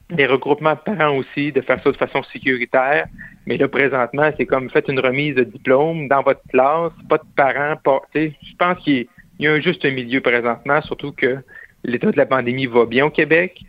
des 0.09 0.25
regroupements 0.25 0.73
de 0.73 0.95
parents 0.95 1.15
aussi, 1.17 1.51
de 1.51 1.61
faire 1.61 1.81
ça 1.83 1.91
de 1.91 1.97
façon 1.97 2.23
sécuritaire. 2.23 3.07
Mais 3.45 3.57
là, 3.57 3.67
présentement, 3.67 4.29
c'est 4.37 4.45
comme 4.45 4.69
faites 4.69 4.87
une 4.87 4.99
remise 4.99 5.35
de 5.35 5.43
diplôme 5.43 6.07
dans 6.07 6.21
votre 6.21 6.41
classe, 6.49 6.93
pas 7.09 7.17
de 7.17 7.23
parents, 7.35 7.75
pas. 7.83 8.01
Je 8.13 8.55
pense 8.57 8.79
qu'il 8.83 9.07
y 9.39 9.47
a 9.47 9.51
un 9.51 9.59
juste 9.59 9.85
milieu 9.85 10.21
présentement, 10.21 10.81
surtout 10.81 11.11
que 11.11 11.37
l'état 11.83 12.11
de 12.11 12.17
la 12.17 12.25
pandémie 12.25 12.65
va 12.65 12.85
bien 12.85 13.05
au 13.05 13.09
Québec. 13.09 13.61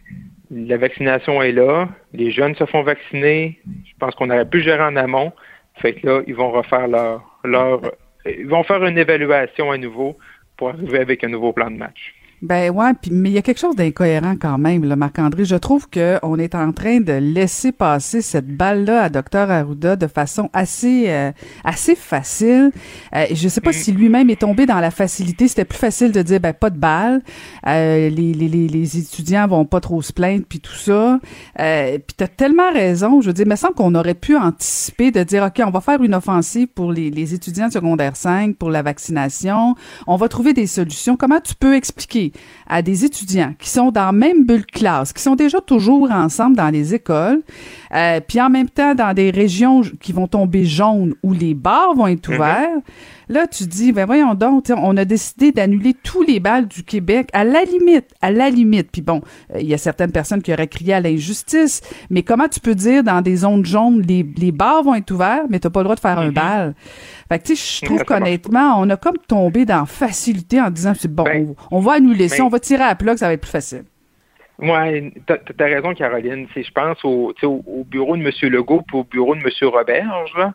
La 0.51 0.77
vaccination 0.77 1.43
est 1.43 1.53
là. 1.53 1.89
Les 2.13 2.31
jeunes 2.31 2.55
se 2.55 2.65
font 2.67 2.83
vacciner. 2.83 3.59
Je 3.85 3.93
pense 3.99 4.15
qu'on 4.15 4.31
aurait 4.31 4.49
pu 4.49 4.63
gérer 4.63 4.85
en 4.85 4.97
amont. 4.97 5.33
Fait 5.77 5.95
que 5.95 6.07
là, 6.07 6.23
ils 6.27 6.35
vont 6.35 6.51
refaire 6.51 6.87
leur, 6.87 7.41
leur 7.45 7.81
ils 8.27 8.47
vont 8.47 8.63
faire 8.65 8.85
une 8.85 8.99
évaluation 8.99 9.71
à 9.71 9.79
nouveau 9.79 10.17
pour 10.57 10.71
arriver 10.71 10.99
avec 10.99 11.23
un 11.25 11.29
nouveau 11.29 11.53
plan 11.53 11.71
de 11.71 11.77
match. 11.77 12.16
Ben 12.43 12.71
ouais, 12.71 12.93
puis 13.01 13.11
mais 13.11 13.31
il 13.31 13.33
y 13.33 13.39
a 13.39 13.43
quelque 13.43 13.59
chose 13.59 13.77
d'incohérent 13.77 14.35
quand 14.39 14.59
même, 14.59 14.85
là, 14.85 14.95
Marc-André. 14.95 15.47
Je 15.47 15.57
trouve 15.57 15.89
que 15.89 16.19
on 16.23 16.39
est 16.39 16.55
en 16.55 16.71
train 16.73 17.01
de 17.01 17.15
laisser 17.15 17.73
passer 17.73 18.21
cette 18.21 18.55
balle-là 18.55 19.05
à 19.05 19.09
Dr 19.09 19.51
Arruda 19.51 19.97
de 19.97 20.07
façon 20.07 20.51
assez 20.53 21.07
euh, 21.09 21.33
assez 21.65 21.95
facile. 21.95 22.73
Euh, 23.15 23.25
je 23.33 23.49
sais 23.49 23.63
pas 23.63 23.71
mm. 23.71 23.75
si 23.75 23.93
lui-même 23.93 24.29
est 24.29 24.41
tombé 24.41 24.67
dans 24.67 24.81
la 24.81 24.91
facilité. 24.91 25.49
C'était 25.49 25.65
plus 25.65 25.79
facile 25.79 26.13
de 26.13 26.21
dire 26.21 26.39
ben 26.39 26.53
pas 26.53 26.69
de 26.69 26.79
balle. 26.79 27.23
Euh, 27.67 28.11
les, 28.11 28.35
les, 28.35 28.49
les, 28.49 28.99
étudiants 28.99 29.47
vont 29.47 29.65
pas 29.65 29.81
trop 29.81 30.03
se 30.03 30.13
plaindre 30.13 30.45
puis 30.47 30.61
tout 30.61 30.75
ça. 30.75 31.19
Euh, 31.59 31.99
puis 31.99 32.17
t'as 32.19 32.29
tellement 32.29 32.71
raison. 32.71 33.23
Je 33.23 33.29
veux 33.29 33.33
dire, 33.33 33.47
il 33.47 33.51
me 33.51 33.57
semble 33.57 33.75
qu'on 33.75 33.95
aurait 33.95 34.15
pu 34.15 34.37
anticiper 34.37 35.11
de 35.11 35.23
dire 35.23 35.43
ok, 35.43 35.63
on 35.67 35.71
va 35.71 35.81
faire 35.81 36.03
une 36.03 36.15
offensive 36.15 36.69
pour 36.69 36.93
les, 36.93 37.11
les 37.11 37.33
étudiants 37.33 37.69
de 37.69 37.73
secondaire 37.73 38.15
5 38.15 38.57
pour 38.57 38.71
la 38.71 38.83
vaccination. 38.83 39.75
On 40.07 40.17
va 40.17 40.29
trouver 40.29 40.53
des 40.53 40.67
solutions. 40.67 41.17
Comment 41.17 41.41
tu 41.41 41.55
peux 41.55 41.75
expliquer 41.75 42.26
à 42.67 42.83
des 42.83 43.05
étudiants 43.05 43.55
qui 43.59 43.69
sont 43.69 43.91
dans 43.91 44.07
la 44.07 44.13
même 44.13 44.45
bulle 44.45 44.67
classe, 44.67 45.13
qui 45.13 45.23
sont 45.23 45.35
déjà 45.35 45.61
toujours 45.61 46.11
ensemble 46.11 46.57
dans 46.57 46.71
les 46.71 46.95
écoles, 46.95 47.43
euh, 47.97 48.21
puis 48.21 48.41
en 48.41 48.51
même 48.51 48.69
temps 48.69 48.95
dans 48.95 49.15
des 49.15 49.31
régions 49.31 49.81
qui 50.01 50.13
vont 50.13 50.27
tomber 50.27 50.65
jaunes 50.65 51.15
où 51.23 51.33
les 51.33 51.55
bars 51.55 51.95
vont 51.95 52.07
être 52.07 52.29
mhm. 52.29 52.37
ouverts. 52.37 52.79
Là, 53.29 53.49
tu 53.49 53.65
dis, 53.65 53.91
ben 53.91 54.07
voyons 54.07 54.35
donc, 54.35 54.67
on 54.69 54.97
a 54.97 55.05
décidé 55.05 55.51
d'annuler 55.51 55.95
tous 55.95 56.23
les 56.23 56.39
balles 56.39 56.69
du 56.69 56.85
Québec 56.85 57.29
à 57.33 57.43
la 57.43 57.65
limite, 57.65 58.07
à 58.23 58.31
la 58.31 58.51
limite. 58.51 58.91
Puis 58.93 59.03
bon, 59.03 59.21
euh, 59.53 59.61
il 59.61 59.67
y 59.67 59.75
a 59.75 59.79
certaines 59.79 60.13
personnes 60.13 60.43
qui 60.43 60.53
auraient 60.53 60.69
crié 60.69 60.95
à 60.95 61.01
l'injustice, 61.01 61.81
mais 62.11 62.23
comment 62.23 62.49
tu 62.49 62.61
peux 62.61 62.75
dire 62.75 63.03
dans 63.03 63.23
des 63.23 63.37
zones 63.37 63.65
jaunes, 63.65 64.03
les, 64.03 64.25
les 64.37 64.53
bars 64.53 64.85
vont 64.85 64.95
être 64.95 65.11
ouverts, 65.11 65.45
mais 65.49 65.59
t'as 65.59 65.71
pas 65.71 65.81
le 65.81 65.85
droit 65.85 65.97
de 65.97 66.01
faire 66.01 66.19
un 66.19 66.29
mhm. 66.29 66.35
bal? 66.35 66.75
Fait 67.29 67.39
que 67.39 67.45
tu 67.47 67.57
sais, 67.57 67.81
je 67.81 67.87
trouve 67.87 68.05
qu'honnêtement, 68.05 68.75
on 68.79 68.89
a 68.91 68.97
comme 68.97 69.19
tombé 69.27 69.65
dans 69.65 69.87
facilité 69.87 70.61
en 70.61 70.71
disant, 70.71 70.93
c'est 70.99 71.13
bon, 71.13 71.25
ben, 71.25 71.55
on, 71.71 71.81
va 71.81 71.95
annuler 71.95 72.29
ça, 72.29 72.45
on 72.45 72.49
va 72.49 72.61
tirer 72.61 72.85
à 72.85 72.95
plat, 72.95 73.17
ça 73.17 73.27
va 73.27 73.33
être 73.33 73.41
plus 73.41 73.51
facile. 73.51 73.85
Oui, 74.59 75.13
tu 75.27 75.33
as, 75.33 75.65
raison, 75.65 75.95
Caroline. 75.95 76.47
Je 76.55 76.71
pense 76.71 77.05
au, 77.05 77.35
au, 77.43 77.85
bureau 77.85 78.17
de 78.17 78.23
M. 78.23 78.31
Legault 78.51 78.85
et 78.93 78.97
au 78.97 79.05
bureau 79.05 79.35
de 79.35 79.41
M. 79.41 79.69
Roberge, 79.69 80.33
là. 80.37 80.55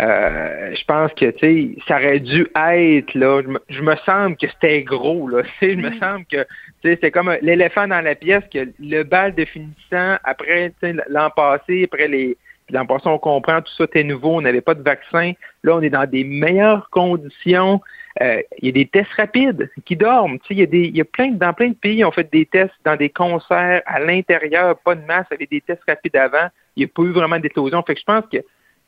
Euh, 0.00 0.74
je 0.74 0.84
pense 0.86 1.12
que 1.12 1.30
tu 1.32 1.38
sais, 1.38 1.82
ça 1.86 1.96
aurait 1.96 2.20
dû 2.20 2.46
être 2.56 3.14
là. 3.14 3.42
Je 3.68 3.82
me, 3.82 3.94
sens 3.96 4.32
que 4.40 4.48
c'était 4.48 4.82
gros 4.82 5.28
là. 5.28 5.42
Je 5.60 5.74
me 5.74 5.92
semble 5.98 6.24
que 6.24 6.46
c'est 6.82 7.10
comme 7.10 7.36
l'éléphant 7.42 7.86
dans 7.86 8.00
la 8.00 8.14
pièce 8.14 8.42
que 8.50 8.70
le 8.80 9.02
bal 9.02 9.34
de 9.34 9.44
finissant 9.44 10.16
après 10.24 10.72
l'an 11.08 11.28
passé, 11.28 11.84
après 11.84 12.08
les 12.08 12.38
l'an 12.70 12.86
passé 12.86 13.02
on 13.06 13.18
comprend 13.18 13.60
tout 13.60 13.72
ça 13.76 13.84
était 13.84 14.02
nouveau, 14.02 14.36
on 14.36 14.40
n'avait 14.40 14.62
pas 14.62 14.74
de 14.74 14.82
vaccin. 14.82 15.32
Là, 15.62 15.76
on 15.76 15.82
est 15.82 15.90
dans 15.90 16.08
des 16.08 16.24
meilleures 16.24 16.88
conditions. 16.88 17.82
Euh, 18.20 18.42
il 18.58 18.66
y 18.66 18.68
a 18.68 18.72
des 18.72 18.86
tests 18.86 19.12
rapides 19.12 19.70
qui 19.84 19.96
dorment. 19.96 20.38
Il 20.50 20.58
y 20.58 20.62
a 20.62 20.66
des, 20.66 20.84
il 20.84 20.96
y 20.96 21.00
a 21.00 21.04
plein 21.04 21.30
dans 21.30 21.52
plein 21.54 21.70
de 21.70 21.74
pays, 21.74 22.04
on 22.04 22.12
fait 22.12 22.30
des 22.30 22.44
tests 22.44 22.74
dans 22.84 22.96
des 22.96 23.08
concerts 23.08 23.82
à 23.86 24.00
l'intérieur, 24.00 24.78
pas 24.78 24.94
de 24.94 25.04
masse, 25.06 25.26
avec 25.30 25.48
des 25.50 25.62
tests 25.62 25.82
rapides 25.88 26.16
avant. 26.16 26.48
Il 26.76 26.80
n'y 26.80 26.84
a 26.84 26.88
pas 26.88 27.02
eu 27.02 27.12
vraiment 27.12 27.38
d'éclosion. 27.38 27.82
Fait 27.82 27.94
que 27.94 28.00
je 28.00 28.04
pense 28.04 28.24
que 28.30 28.38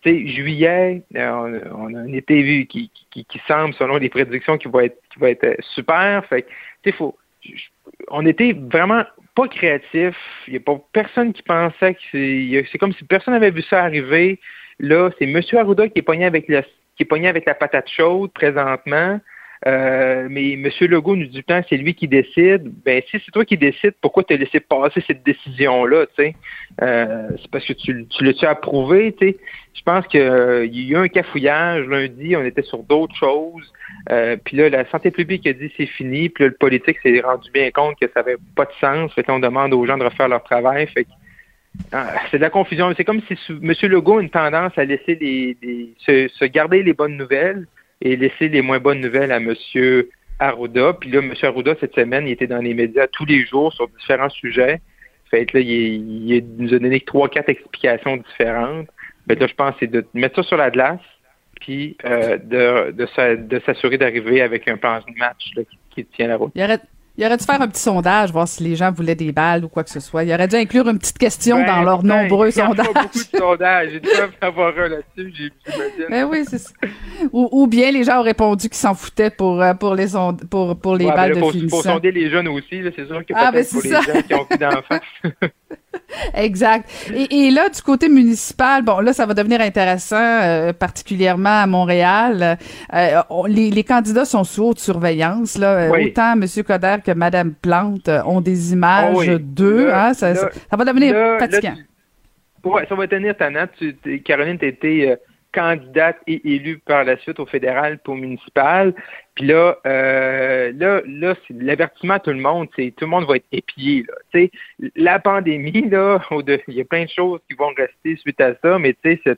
sais, 0.05 0.27
juillet, 0.27 1.03
on, 1.15 1.61
on, 1.75 1.95
a 1.95 2.01
un 2.01 2.13
été 2.13 2.43
vu 2.43 2.67
qui, 2.67 2.91
qui, 3.11 3.25
qui, 3.25 3.41
semble, 3.47 3.75
selon 3.75 3.97
les 3.97 4.09
prédictions, 4.09 4.59
qui 4.59 4.69
va 4.69 4.85
être, 4.85 5.01
qui 5.13 5.19
va 5.19 5.31
être 5.31 5.57
super. 5.75 6.25
Fait 6.27 6.43
tu 6.83 6.91
sais, 6.91 6.93
faut, 6.93 7.17
on 8.09 8.25
était 8.27 8.53
vraiment 8.53 9.05
pas 9.35 9.49
créatif. 9.49 10.17
Il 10.47 10.53
n'y 10.53 10.57
a 10.59 10.61
pas 10.61 10.79
personne 10.93 11.33
qui 11.33 11.43
pensait 11.43 11.95
que 11.95 12.01
c'est. 12.13 12.67
C'est 12.71 12.79
comme 12.79 12.93
si 12.93 13.05
personne 13.05 13.35
n'avait 13.35 13.51
vu 13.51 13.63
ça 13.63 13.83
arriver. 13.83 14.39
Là, 14.79 15.11
c'est 15.19 15.25
M. 15.25 15.41
Arruda 15.53 15.89
qui 15.89 16.01
est 16.01 16.03
pogné 16.03 16.25
avec 16.25 16.49
la, 16.49 16.63
qui 16.97 17.03
est 17.03 17.07
pogné 17.07 17.29
avec 17.29 17.47
la 17.47 17.55
patate 17.55 17.89
chaude 17.89 18.33
présentement. 18.33 19.21
Euh, 19.67 20.27
mais 20.31 20.53
M. 20.53 20.69
Legault 20.81 21.17
nous 21.17 21.27
dit 21.27 21.43
temps 21.43 21.63
c'est 21.69 21.77
lui 21.77 21.95
qui 21.95 22.07
décide. 22.07 22.71
Ben 22.85 23.03
si 23.09 23.19
c'est 23.25 23.31
toi 23.31 23.45
qui 23.45 23.57
décides, 23.57 23.95
pourquoi 24.01 24.23
t'as 24.23 24.37
laissé 24.37 24.61
passer 24.61 25.03
cette 25.07 25.25
décision-là, 25.25 26.07
tu 26.07 26.25
sais? 26.25 26.37
Euh, 26.83 27.29
c'est 27.41 27.51
parce 27.51 27.65
que 27.65 27.73
tu, 27.73 28.07
tu 28.09 28.25
l'as-tu 28.25 28.45
approuvé, 28.45 29.15
tu? 29.19 29.35
Je 29.73 29.83
pense 29.83 30.07
qu'il 30.07 30.21
euh, 30.21 30.67
y 30.67 30.95
a 30.95 30.99
eu 30.99 31.03
un 31.03 31.09
cafouillage 31.09 31.87
lundi, 31.87 32.37
on 32.37 32.45
était 32.45 32.63
sur 32.63 32.83
d'autres 32.83 33.17
choses. 33.17 33.73
puis 34.45 34.57
là, 34.57 34.69
la 34.69 34.89
santé 34.91 35.11
publique 35.11 35.47
a 35.47 35.53
dit 35.55 35.73
c'est 35.77 35.87
fini, 35.87 36.29
puis 36.29 36.45
là, 36.45 36.51
le 36.51 36.57
politique 36.57 36.99
s'est 37.03 37.21
rendu 37.21 37.51
bien 37.51 37.71
compte 37.71 37.99
que 37.99 38.07
ça 38.13 38.21
n'avait 38.21 38.37
pas 38.55 38.67
de 38.67 38.73
sens. 38.81 39.13
Fait 39.15 39.23
qu'on 39.23 39.39
demande 39.39 39.73
aux 39.73 39.87
gens 39.87 39.97
de 39.97 40.05
refaire 40.05 40.29
leur 40.29 40.45
travail. 40.45 40.87
Fait 40.89 41.07
ah, 41.11 41.24
c'est 42.31 42.39
de 42.39 42.43
la 42.43 42.51
confusion. 42.51 42.93
C'est 42.97 43.05
comme 43.05 43.21
si 43.23 43.37
M. 43.51 43.73
Legault 43.83 44.19
a 44.19 44.23
une 44.23 44.31
tendance 44.31 44.73
à 44.77 44.85
laisser 44.85 45.17
les, 45.17 45.95
se, 45.99 46.45
garder 46.47 46.83
les 46.83 46.93
bonnes 46.93 47.17
nouvelles 47.17 47.67
et 48.01 48.17
laisser 48.17 48.49
les 48.49 48.63
moins 48.63 48.79
bonnes 48.79 49.01
nouvelles 49.01 49.33
à 49.33 49.37
M. 49.37 49.55
Arruda. 50.39 50.95
Puis 50.95 51.11
là, 51.11 51.21
M. 51.21 51.33
Arruda, 51.43 51.75
cette 51.81 51.95
semaine, 51.95 52.27
il 52.27 52.33
était 52.33 52.47
dans 52.47 52.59
les 52.59 52.75
médias 52.75 53.07
tous 53.09 53.25
les 53.25 53.45
jours 53.47 53.73
sur 53.73 53.89
différents 53.89 54.31
sujets. 54.31 54.81
Fait 55.31 55.53
là, 55.53 55.61
il, 55.61 56.45
nous 56.59 56.75
a 56.75 56.79
donné 56.79 57.01
trois, 57.01 57.29
quatre 57.29 57.49
explications 57.49 58.17
différentes. 58.17 58.89
Ben 59.27 59.39
là, 59.39 59.47
je 59.47 59.55
pense 59.55 59.75
c'est 59.81 59.91
de 59.91 60.05
mettre 60.13 60.37
ça 60.37 60.43
sur 60.43 60.57
la 60.57 60.71
glace, 60.71 61.01
puis 61.61 61.97
euh, 62.05 62.37
de, 62.39 63.59
s'assurer 63.65 63.97
d'arriver 63.97 64.43
avec 64.43 64.69
un 64.69 64.77
plan 64.77 64.99
de 64.99 65.19
match 65.19 65.51
qui, 65.91 66.05
tient 66.05 66.29
la 66.29 66.37
route. 66.37 66.53
Il 66.55 66.61
aurait 67.25 67.37
dû 67.37 67.45
faire 67.45 67.63
un 67.63 67.69
petit 67.69 67.81
sondage, 67.83 68.33
voir 68.33 68.49
si 68.49 68.65
les 68.65 68.75
gens 68.75 68.91
voulaient 68.91 69.15
des 69.15 69.31
balles 69.31 69.65
ou 69.65 69.69
quoi 69.69 69.85
que 69.85 69.91
ce 69.91 70.01
soit. 70.01 70.25
Il 70.25 70.33
aurait 70.33 70.49
dû 70.49 70.57
inclure 70.57 70.89
une 70.89 70.99
petite 70.99 71.19
question 71.19 71.59
ben, 71.59 71.67
dans 71.67 71.83
leurs 71.83 72.03
ben, 72.03 72.23
nombreux 72.23 72.51
sondages. 72.51 72.87
Il 72.89 72.93
pas 72.93 73.03
beaucoup 73.03 73.19
de 73.19 73.39
sondages. 73.39 73.91
J'ai 73.93 74.01
dû 74.01 74.09
avoir 74.41 74.77
un 74.77 74.89
là-dessus, 74.89 75.05
j'imagine. 75.17 76.07
Ben 76.11 76.25
oui, 76.25 76.45
c'est 76.49 76.59
ça. 76.59 76.73
Ou, 77.33 77.67
bien 77.69 77.93
les 77.93 78.03
gens 78.03 78.19
ont 78.19 78.25
répondu 78.25 78.69
qu'ils 78.69 78.79
s'en 78.79 78.95
foutaient 78.95 79.31
pour, 79.31 79.63
euh, 79.63 79.75
pour 79.75 79.95
les, 79.95 80.09
pour, 80.51 80.77
pour 80.81 80.97
les 80.97 81.07
balles 81.07 81.35
de 81.35 81.41
faut, 81.41 81.53
Il 81.53 81.71
faut 81.71 81.83
sonder 81.83 82.11
les 82.11 82.31
jeunes 82.31 82.49
aussi, 82.49 82.83
c'est 82.97 83.07
sûr 83.07 83.25
que 83.25 83.33
ah, 83.35 83.53
peut-être 83.53 83.71
pour 83.71 83.83
ça. 83.83 84.01
les 84.01 84.13
gens 84.13 84.23
qui 84.23 84.35
ont 84.35 84.45
plus 84.45 84.59
d'enfants. 84.59 85.01
exact. 86.35 86.91
Et, 87.15 87.47
et, 87.47 87.51
là, 87.51 87.69
du 87.69 87.81
côté 87.83 88.09
municipal, 88.09 88.83
bon, 88.83 89.01
là, 89.01 89.13
ça 89.13 89.27
va 89.27 89.35
devenir 89.35 89.61
intéressant, 89.61 90.17
euh, 90.17 90.73
particulièrement 90.73 91.63
à 91.63 91.67
Montréal. 91.67 92.59
Euh, 92.93 93.23
les, 93.49 93.71
les, 93.71 93.85
candidats 93.85 94.25
sont 94.25 94.45
sous 94.45 94.65
haute 94.65 94.79
surveillance. 94.79 95.59
Là. 95.59 95.91
Autant 95.91 96.33
M. 96.33 96.45
Coder 96.67 96.97
que 97.05 97.13
Mme 97.13 97.55
Plante 97.55 98.09
ont 98.27 98.41
des 98.41 98.73
images 98.73 99.29
oh 99.29 99.39
d'eux. 99.39 99.91
Hein, 99.93 100.15
ça, 100.15 100.35
ça, 100.35 100.51
va 100.73 100.85
devenir 100.85 101.15
fatigant. 101.39 101.75
Oui, 102.65 102.83
ça 102.89 102.95
va 102.95 103.07
tenir 103.07 103.37
ta 103.37 103.51
note. 103.51 103.71
Caroline, 104.25 104.59
tu 104.59 105.07
euh, 105.07 105.17
candidate 105.55 106.17
et 106.27 106.55
élue 106.55 106.79
par 106.79 107.05
la 107.05 107.17
suite 107.19 107.39
au 107.39 107.47
fédéral 107.47 107.99
pour 107.99 108.17
municipal. 108.17 108.93
Puis 109.35 109.47
là, 109.47 109.79
euh, 109.87 110.73
là, 110.77 111.01
là, 111.07 111.35
c'est 111.47 111.55
l'avertissement 111.63 112.15
à 112.15 112.21
tout 112.21 112.31
le 112.31 112.41
monde, 112.41 112.69
c'est 112.77 112.93
tout 112.97 113.05
le 113.05 113.11
monde 113.11 113.27
va 113.27 113.37
être 113.37 113.47
épié. 113.53 114.05
Là. 114.33 114.47
la 114.97 115.19
pandémie, 115.19 115.89
là, 115.89 116.21
il 116.69 116.75
y 116.75 116.81
a 116.81 116.85
plein 116.85 117.05
de 117.05 117.11
choses 117.11 117.41
qui 117.49 117.57
vont 117.57 117.73
rester 117.77 118.17
suite 118.17 118.41
à 118.41 118.55
ça, 118.63 118.79
mais 118.79 118.95
tu 119.03 119.19
sais, 119.25 119.37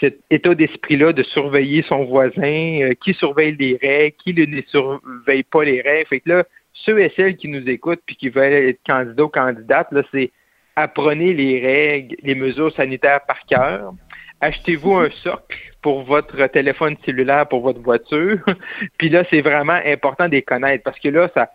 cet 0.00 0.18
état 0.30 0.54
d'esprit-là 0.54 1.12
de 1.12 1.22
surveiller 1.22 1.82
son 1.82 2.04
voisin, 2.04 2.80
euh, 2.82 2.94
qui 3.02 3.14
surveille 3.14 3.56
les 3.58 3.78
règles, 3.80 4.16
qui 4.16 4.34
ne 4.34 4.62
surveille 4.68 5.42
pas 5.42 5.64
les 5.64 5.80
règles. 5.80 6.08
Fait 6.08 6.20
que 6.20 6.28
là, 6.28 6.44
ceux 6.72 7.00
et 7.00 7.12
celles 7.16 7.36
qui 7.36 7.48
nous 7.48 7.68
écoutent 7.68 8.02
puis 8.06 8.16
qui 8.16 8.28
veulent 8.28 8.52
être 8.52 8.80
candidats 8.86 9.24
ou 9.24 9.28
candidates, 9.28 9.90
là, 9.92 10.02
c'est 10.12 10.30
apprenez 10.76 11.34
les 11.34 11.60
règles, 11.60 12.16
les 12.22 12.34
mesures 12.34 12.72
sanitaires 12.74 13.20
par 13.26 13.44
cœur. 13.46 13.92
Achetez-vous 14.42 14.94
un 14.94 15.08
socle 15.22 15.56
pour 15.82 16.02
votre 16.02 16.48
téléphone 16.48 16.96
cellulaire, 17.06 17.46
pour 17.46 17.60
votre 17.60 17.80
voiture? 17.80 18.38
puis 18.98 19.08
là, 19.08 19.22
c'est 19.30 19.40
vraiment 19.40 19.78
important 19.86 20.26
de 20.26 20.32
les 20.32 20.42
connaître 20.42 20.82
parce 20.82 20.98
que 20.98 21.08
là, 21.08 21.30
ça, 21.32 21.48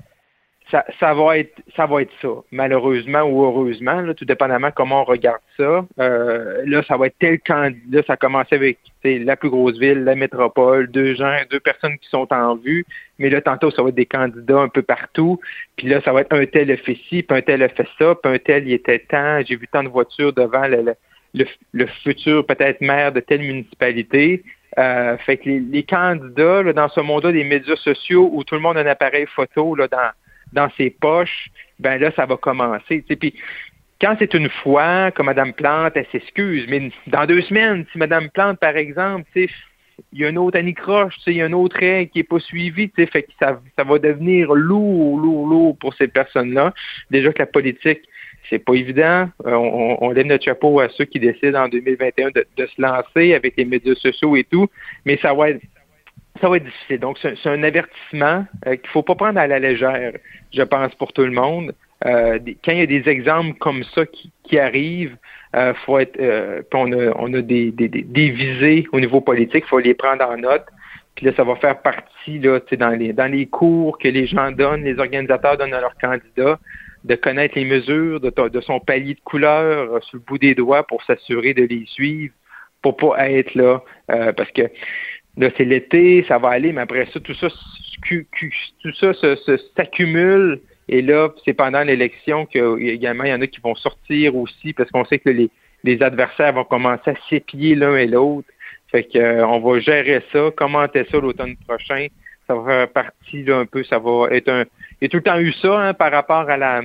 ça, 0.72 0.86
ça, 0.98 1.14
va 1.14 1.38
être 1.38 1.62
ça 1.76 1.86
va 1.86 2.02
être 2.02 2.14
ça, 2.22 2.30
malheureusement 2.50 3.24
ou 3.24 3.44
heureusement, 3.44 4.00
là, 4.00 4.14
tout 4.14 4.24
dépendamment 4.24 4.72
comment 4.72 5.02
on 5.02 5.04
regarde 5.04 5.42
ça. 5.58 5.86
Euh, 6.00 6.64
là, 6.66 6.82
ça 6.88 6.96
va 6.96 7.08
être 7.08 7.18
tel 7.20 7.42
candidat, 7.42 8.04
ça 8.08 8.14
a 8.14 8.18
commencé 8.18 8.56
avec 8.56 8.78
la 9.04 9.36
plus 9.36 9.50
grosse 9.50 9.78
ville, 9.78 10.06
la 10.06 10.16
métropole, 10.16 10.88
deux 10.88 11.14
gens, 11.16 11.36
deux 11.50 11.60
personnes 11.60 11.98
qui 11.98 12.10
sont 12.10 12.32
en 12.34 12.56
vue, 12.56 12.86
mais 13.20 13.30
là, 13.30 13.42
tantôt, 13.42 13.70
ça 13.70 13.84
va 13.84 13.90
être 13.90 13.96
des 13.96 14.06
candidats 14.06 14.60
un 14.60 14.70
peu 14.70 14.82
partout, 14.82 15.42
puis 15.76 15.88
là, 15.88 16.02
ça 16.06 16.14
va 16.14 16.22
être 16.22 16.34
un 16.34 16.46
tel 16.46 16.72
a 16.72 16.78
fait 16.78 16.98
ci, 17.10 17.22
puis 17.24 17.38
un 17.38 17.42
tel 17.42 17.64
a 17.64 17.70
fait 17.70 17.88
ça, 18.00 18.16
puis 18.16 18.34
un 18.34 18.38
tel 18.38 18.66
il 18.66 18.74
était 18.74 19.00
temps, 19.00 19.42
j'ai 19.46 19.58
vu 19.58 19.68
tant 19.68 19.84
de 19.84 19.90
voitures 19.90 20.32
devant 20.32 20.68
le, 20.68 20.96
le 21.34 21.86
futur 22.04 22.46
peut-être 22.46 22.82
maire 22.82 23.12
de 23.12 23.20
telle 23.20 23.42
municipalité. 23.42 24.44
Euh, 24.78 25.18
fait 25.18 25.38
que 25.38 25.50
les, 25.50 25.60
les 25.60 25.84
candidats, 25.84 26.62
là, 26.62 26.74
dans 26.74 26.90
ce 26.90 27.00
monde-là 27.00 27.32
des 27.32 27.44
médias 27.44 27.76
sociaux 27.78 28.30
où 28.32 28.44
tout 28.44 28.56
le 28.56 28.62
monde 28.62 28.78
a 28.78 28.82
un 28.82 28.86
appareil 28.86 29.26
photo 29.28 29.76
là, 29.76 29.88
dans 29.88 30.12
dans 30.54 30.70
ses 30.78 30.90
poches, 30.90 31.50
ben 31.80 32.00
là, 32.00 32.12
ça 32.16 32.26
va 32.26 32.38
commencer. 32.38 33.04
Puis 33.20 33.34
quand 34.00 34.16
c'est 34.20 34.34
une 34.34 34.50
fois 34.50 35.12
que 35.12 35.22
Mme 35.22 35.54
Plante, 35.54 35.94
elle 35.96 36.06
s'excuse, 36.12 36.66
mais 36.70 36.92
dans 37.08 37.26
deux 37.26 37.42
semaines, 37.42 37.86
si 37.92 37.98
Mme 37.98 38.30
Plante, 38.30 38.60
par 38.60 38.78
exemple, 38.78 39.28
il 39.36 39.50
y 40.20 40.26
a 40.26 40.30
une 40.30 40.38
autre 40.38 40.58
anicroche, 40.58 41.16
il 41.26 41.34
y 41.34 41.42
a 41.42 41.46
un 41.46 41.54
autre 41.54 41.78
règle 41.78 42.12
qui 42.12 42.20
n'est 42.20 42.24
pas 42.24 42.40
suivi, 42.40 42.92
fait 42.96 43.24
que 43.24 43.32
ça, 43.40 43.60
ça 43.76 43.84
va 43.84 43.98
devenir 43.98 44.54
lourd, 44.54 45.20
lourd, 45.20 45.48
lourd 45.48 45.78
pour 45.80 45.94
ces 45.96 46.08
personnes-là. 46.08 46.74
Déjà 47.10 47.34
que 47.34 47.40
la 47.40 47.48
politique, 47.48 48.02
c'est 48.50 48.60
pas 48.60 48.74
évident. 48.74 49.30
Euh, 49.46 49.54
on, 49.54 49.98
on, 50.02 50.12
lève 50.12 50.26
notre 50.26 50.44
chapeau 50.44 50.80
à 50.80 50.90
ceux 50.90 51.06
qui 51.06 51.20
décident 51.20 51.66
en 51.66 51.68
2021 51.68 52.32
de, 52.32 52.46
de, 52.56 52.66
se 52.66 52.82
lancer 52.82 53.34
avec 53.34 53.56
les 53.58 53.66
médias 53.66 53.96
sociaux 53.96 54.36
et 54.36 54.44
tout, 54.44 54.68
mais 55.06 55.18
ça 55.22 55.34
va 55.34 55.52
être 55.52 55.62
ça 56.42 56.50
va 56.50 56.58
être 56.58 56.66
difficile. 56.66 57.00
Donc, 57.00 57.18
c'est 57.22 57.50
un 57.50 57.64
avertissement 57.64 58.46
euh, 58.66 58.76
qu'il 58.76 58.90
faut 58.90 59.04
pas 59.04 59.16
prendre 59.16 59.40
à 59.40 59.48
la 59.48 59.60
légère, 59.60 60.14
je 60.54 60.62
pense, 60.62 60.94
pour 60.96 61.14
tout 61.14 61.24
le 61.24 61.32
monde. 61.32 61.74
Euh, 62.06 62.38
quand 62.64 62.74
il 62.74 62.78
y 62.78 62.82
a 62.82 62.86
des 62.86 63.10
exemples 63.10 63.58
comme 63.58 63.84
ça 63.96 64.04
qui, 64.06 64.60
arrivent, 64.60 65.18
euh, 65.56 65.74
faut 65.86 65.98
être, 65.98 66.20
on 66.74 66.92
a, 66.92 67.12
on 67.18 67.34
a 67.34 67.42
des, 67.42 67.72
des, 67.72 68.30
visées 68.30 68.88
au 68.92 69.00
niveau 69.00 69.20
politique, 69.20 69.64
il 69.66 69.70
faut 69.70 69.80
les 69.80 69.96
prendre 69.96 70.24
en 70.30 70.38
note. 70.38 70.66
Puis 71.16 71.26
là, 71.26 71.32
ça 71.36 71.44
va 71.44 71.56
faire 71.56 71.82
partie 71.82 72.38
là, 72.38 72.60
dans 72.78 72.90
les 72.90 73.12
dans 73.12 73.32
les 73.32 73.48
cours 73.48 73.98
que 73.98 74.08
les 74.08 74.28
gens 74.28 74.52
donnent, 74.52 74.84
les 74.84 75.00
organisateurs 75.00 75.58
donnent 75.58 75.74
à 75.74 75.82
leurs 75.82 75.98
candidats, 75.98 76.60
de 77.08 77.16
connaître 77.16 77.56
les 77.56 77.66
mesures 77.66 78.20
de, 78.20 78.30
de 78.50 78.62
son 78.62 78.80
palier 78.80 79.16
de 79.16 79.20
couleur 79.22 80.04
sur 80.04 80.18
le 80.18 80.24
bout 80.26 80.38
des 80.38 80.56
doigts 80.56 80.86
pour 80.86 81.04
s'assurer 81.04 81.54
de 81.54 81.64
les 81.64 81.86
suivre, 81.88 82.34
pour 82.82 82.98
pas 82.98 83.30
être 83.30 83.56
là, 83.56 83.82
parce 84.08 84.52
que 84.52 84.70
Là, 85.38 85.52
c'est 85.56 85.66
l'été, 85.66 86.26
ça 86.28 86.40
va 86.40 86.50
aller, 86.50 86.74
mais 86.74 86.82
après 86.82 87.06
ça, 87.14 87.20
tout 87.20 87.36
ça, 87.36 87.48
tout 88.10 88.94
ça 88.94 89.14
s'accumule. 89.76 90.62
Et 90.90 91.02
là, 91.02 91.30
c'est 91.46 91.54
pendant 91.54 91.84
l'élection 91.84 92.48
qu'également, 92.48 93.26
il 93.26 93.30
y 93.30 93.34
en 93.34 93.42
a 93.42 93.48
qui 93.48 93.62
vont 93.62 93.76
sortir 93.76 94.36
aussi 94.36 94.74
parce 94.74 94.90
qu'on 94.90 95.06
sait 95.06 95.20
que 95.20 95.30
les, 95.30 95.50
les 95.84 96.02
adversaires 96.02 96.54
vont 96.54 96.64
commencer 96.64 97.12
à 97.12 97.14
s'épier 97.30 97.76
l'un 97.76 97.96
et 97.98 98.08
l'autre. 98.08 98.48
Fait 98.92 99.04
que 99.04 99.20
euh, 99.20 99.46
on 99.46 99.60
va 99.60 99.80
gérer 99.80 100.24
ça, 100.32 100.50
commenter 100.56 101.06
ça 101.12 101.20
l'automne 101.20 101.56
prochain. 101.68 102.08
Ça 102.48 102.56
va 102.56 102.64
faire 102.66 102.90
partie 102.90 103.44
là, 103.44 103.58
un 103.58 103.66
peu, 103.66 103.84
ça 103.84 104.00
va 104.00 104.30
être 104.32 104.50
un. 104.50 104.64
Il 105.02 105.06
a 105.06 105.10
tout 105.10 105.18
le 105.18 105.24
temps 105.24 105.40
eu 105.40 105.54
ça 105.54 105.80
hein, 105.80 105.94
par 105.94 106.12
rapport 106.12 106.50
à 106.50 106.58
la 106.58 106.82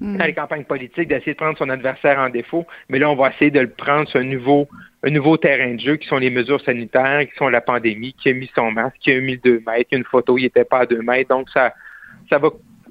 mm. 0.00 0.20
à 0.20 0.26
la 0.26 0.32
campagne 0.32 0.64
politique, 0.64 1.08
d'essayer 1.08 1.32
de 1.32 1.38
prendre 1.38 1.58
son 1.58 1.68
adversaire 1.68 2.18
en 2.18 2.30
défaut. 2.30 2.66
Mais 2.88 2.98
là, 2.98 3.10
on 3.10 3.16
va 3.16 3.30
essayer 3.30 3.50
de 3.50 3.60
le 3.60 3.70
prendre 3.70 4.08
sur 4.08 4.20
un 4.20 4.24
nouveau 4.24 4.68
un 5.02 5.10
nouveau 5.10 5.36
terrain 5.36 5.74
de 5.74 5.80
jeu 5.80 5.96
qui 5.96 6.08
sont 6.08 6.18
les 6.18 6.30
mesures 6.30 6.60
sanitaires, 6.62 7.20
qui 7.20 7.36
sont 7.36 7.48
la 7.48 7.60
pandémie, 7.60 8.14
qui 8.14 8.30
a 8.30 8.34
mis 8.34 8.50
son 8.54 8.72
masque, 8.72 8.96
qui 9.00 9.12
a 9.12 9.20
mis 9.20 9.38
deux 9.38 9.62
mètres, 9.66 9.90
une 9.92 10.04
photo, 10.04 10.36
il 10.38 10.42
n'était 10.42 10.64
pas 10.64 10.80
à 10.80 10.86
deux 10.86 11.02
mètres. 11.02 11.28
Donc, 11.28 11.48
ça, 11.50 11.72
ça 12.28 12.38
va 12.38 12.50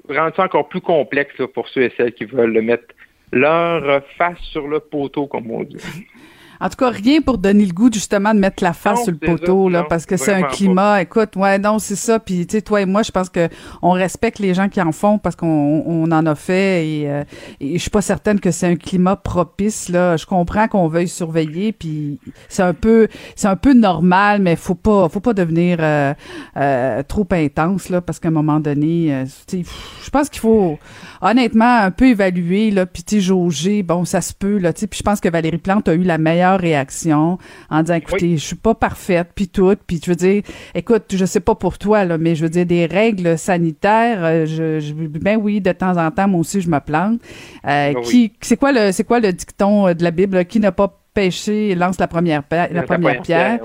rendre 0.10 0.36
ça 0.36 0.44
encore 0.44 0.70
plus 0.70 0.80
complexe 0.80 1.36
pour 1.54 1.68
ceux 1.68 1.84
et 1.84 1.94
celles 1.98 2.13
qui 2.13 2.24
veulent 2.24 2.54
le 2.54 2.62
mettre 2.62 2.96
leur 3.34 4.06
face 4.18 4.39
sur 4.39 4.68
le 4.68 4.80
poteau, 4.80 5.27
comme 5.27 5.51
on 5.51 5.63
dit. 5.63 5.77
En 6.60 6.70
tout 6.70 6.78
cas, 6.78 6.90
rien 6.90 7.22
pour 7.22 7.38
donner 7.38 7.66
le 7.66 7.74
goût 7.74 7.90
justement 7.92 8.34
de 8.34 8.40
mettre 8.40 8.64
la 8.64 8.74
face 8.74 9.04
sur 9.04 9.12
le 9.12 9.18
poteau 9.18 9.70
là, 9.70 9.86
parce 9.88 10.06
que 10.06 10.18
c'est 10.18 10.34
un 10.34 10.44
climat. 10.44 11.02
Écoute, 11.02 11.36
ouais, 11.36 11.60
non, 11.60 11.80
c'est 11.80 11.96
ça. 11.96 12.20
Puis 12.20 12.46
tu 12.48 12.58
sais, 12.58 12.62
toi 12.62 12.82
et 12.82 12.86
moi, 12.86 13.04
je 13.04 13.12
pense 13.12 13.30
que 13.30 13.50
on 13.82 13.92
respecte 13.92 14.40
les 14.40 14.54
gens 14.54 14.70
qui 14.70 14.82
en 14.82 14.92
font 14.92 15.18
parce 15.18 15.36
qu'on 15.36 15.84
on 15.86 16.12
en 16.12 16.26
a 16.26 16.36
fait 16.36 16.88
et, 16.88 17.10
euh, 17.10 17.24
et 17.60 17.74
je 17.74 17.82
suis 17.82 17.90
pas 17.90 18.02
certaine 18.02 18.40
que 18.40 18.52
c'est 18.52 18.68
un 18.68 18.76
climat 18.76 19.16
propice 19.16 19.90
là. 19.90 20.18
Je 20.18 20.26
comprends 20.26 20.68
qu'on 20.68 20.88
veuille 20.88 21.08
surveiller, 21.08 21.72
puis 21.72 22.20
c'est 22.50 22.64
un 22.64 22.74
peu, 22.74 23.08
c'est 23.36 23.48
un 23.48 23.56
peu 23.56 23.74
normal, 23.74 24.42
mais 24.42 24.56
faut 24.56 24.76
pas, 24.76 25.10
faut 25.10 25.20
pas 25.20 25.34
devenir 25.34 25.78
euh, 25.80 26.14
euh, 26.58 27.04
trop 27.04 27.28
intense 27.32 27.90
là, 27.90 28.02
parce 28.02 28.20
qu'à 28.20 28.30
un 28.30 28.32
moment 28.32 28.60
donné, 28.60 29.14
euh, 29.14 29.26
je 29.52 30.10
pense 30.10 30.30
qu'il 30.30 30.42
faut 30.42 30.80
honnêtement 31.22 31.78
un 31.78 31.92
peu 31.92 32.08
évaluer 32.08 32.72
là, 32.72 32.86
puis 32.86 33.04
tu 33.04 33.22
jauger. 33.22 33.84
Bon, 33.84 34.06
ça 34.06 34.22
se 34.22 34.34
peut 34.34 34.58
là, 34.58 34.74
tu 34.74 34.82
sais. 34.82 34.88
Puis 34.88 35.00
je 35.00 35.04
pense 35.04 35.20
que 35.20 35.30
Valérie 35.30 35.58
Plante 35.58 35.88
a 35.88 35.94
eu 35.94 36.04
la 36.04 36.18
meilleure 36.18 36.47
meilleure 36.48 36.60
réaction 36.60 37.38
en 37.70 37.82
disant, 37.82 37.96
écoutez, 37.96 38.38
je 38.38 38.46
suis 38.46 38.56
pas 38.56 38.75
parfaite, 38.75 39.30
puis 39.36 39.48
tout, 39.48 39.75
puis 39.86 40.00
je 40.04 40.12
veux 40.12 40.16
dire, 40.16 40.44
écoute, 40.74 41.06
je 41.13 41.25
sais 41.25 41.39
pas 41.39 41.56
pour 41.56 41.77
toi, 41.77 42.06
là, 42.06 42.18
mais 42.18 42.36
je 42.36 42.44
veux 42.44 42.50
dire, 42.50 42.66
des 42.66 42.86
règles 42.86 43.38
sanitaires, 43.38 44.24
euh, 44.24 44.46
je, 44.46 44.80
je 44.80 44.94
ben 44.94 45.38
oui, 45.42 45.62
de 45.62 45.72
temps 45.72 45.98
en 45.98 46.12
temps, 46.12 46.27
moi 46.27 46.42
aussi, 46.42 46.62
je 46.62 46.70
me 46.70 46.80
plante. 46.80 47.20
Euh, 47.66 47.94
ben 47.94 48.01
qui, 48.01 48.34
c'est 48.42 48.58
quoi 48.58 48.72
le, 48.72 48.92
c'est 48.92 49.04
quoi 49.04 49.20
le 49.20 49.32
dicton 49.34 49.94
de 49.94 50.04
la 50.04 50.12
Bible, 50.12 50.46
qui 50.46 50.60
n'a 50.60 50.72
pas 50.72 51.00
péché 51.13 51.74
lance 51.75 52.00
la 52.00 52.08
première, 52.08 52.44
la, 52.51 52.84
première, 52.84 53.22
pierre. 53.22 53.60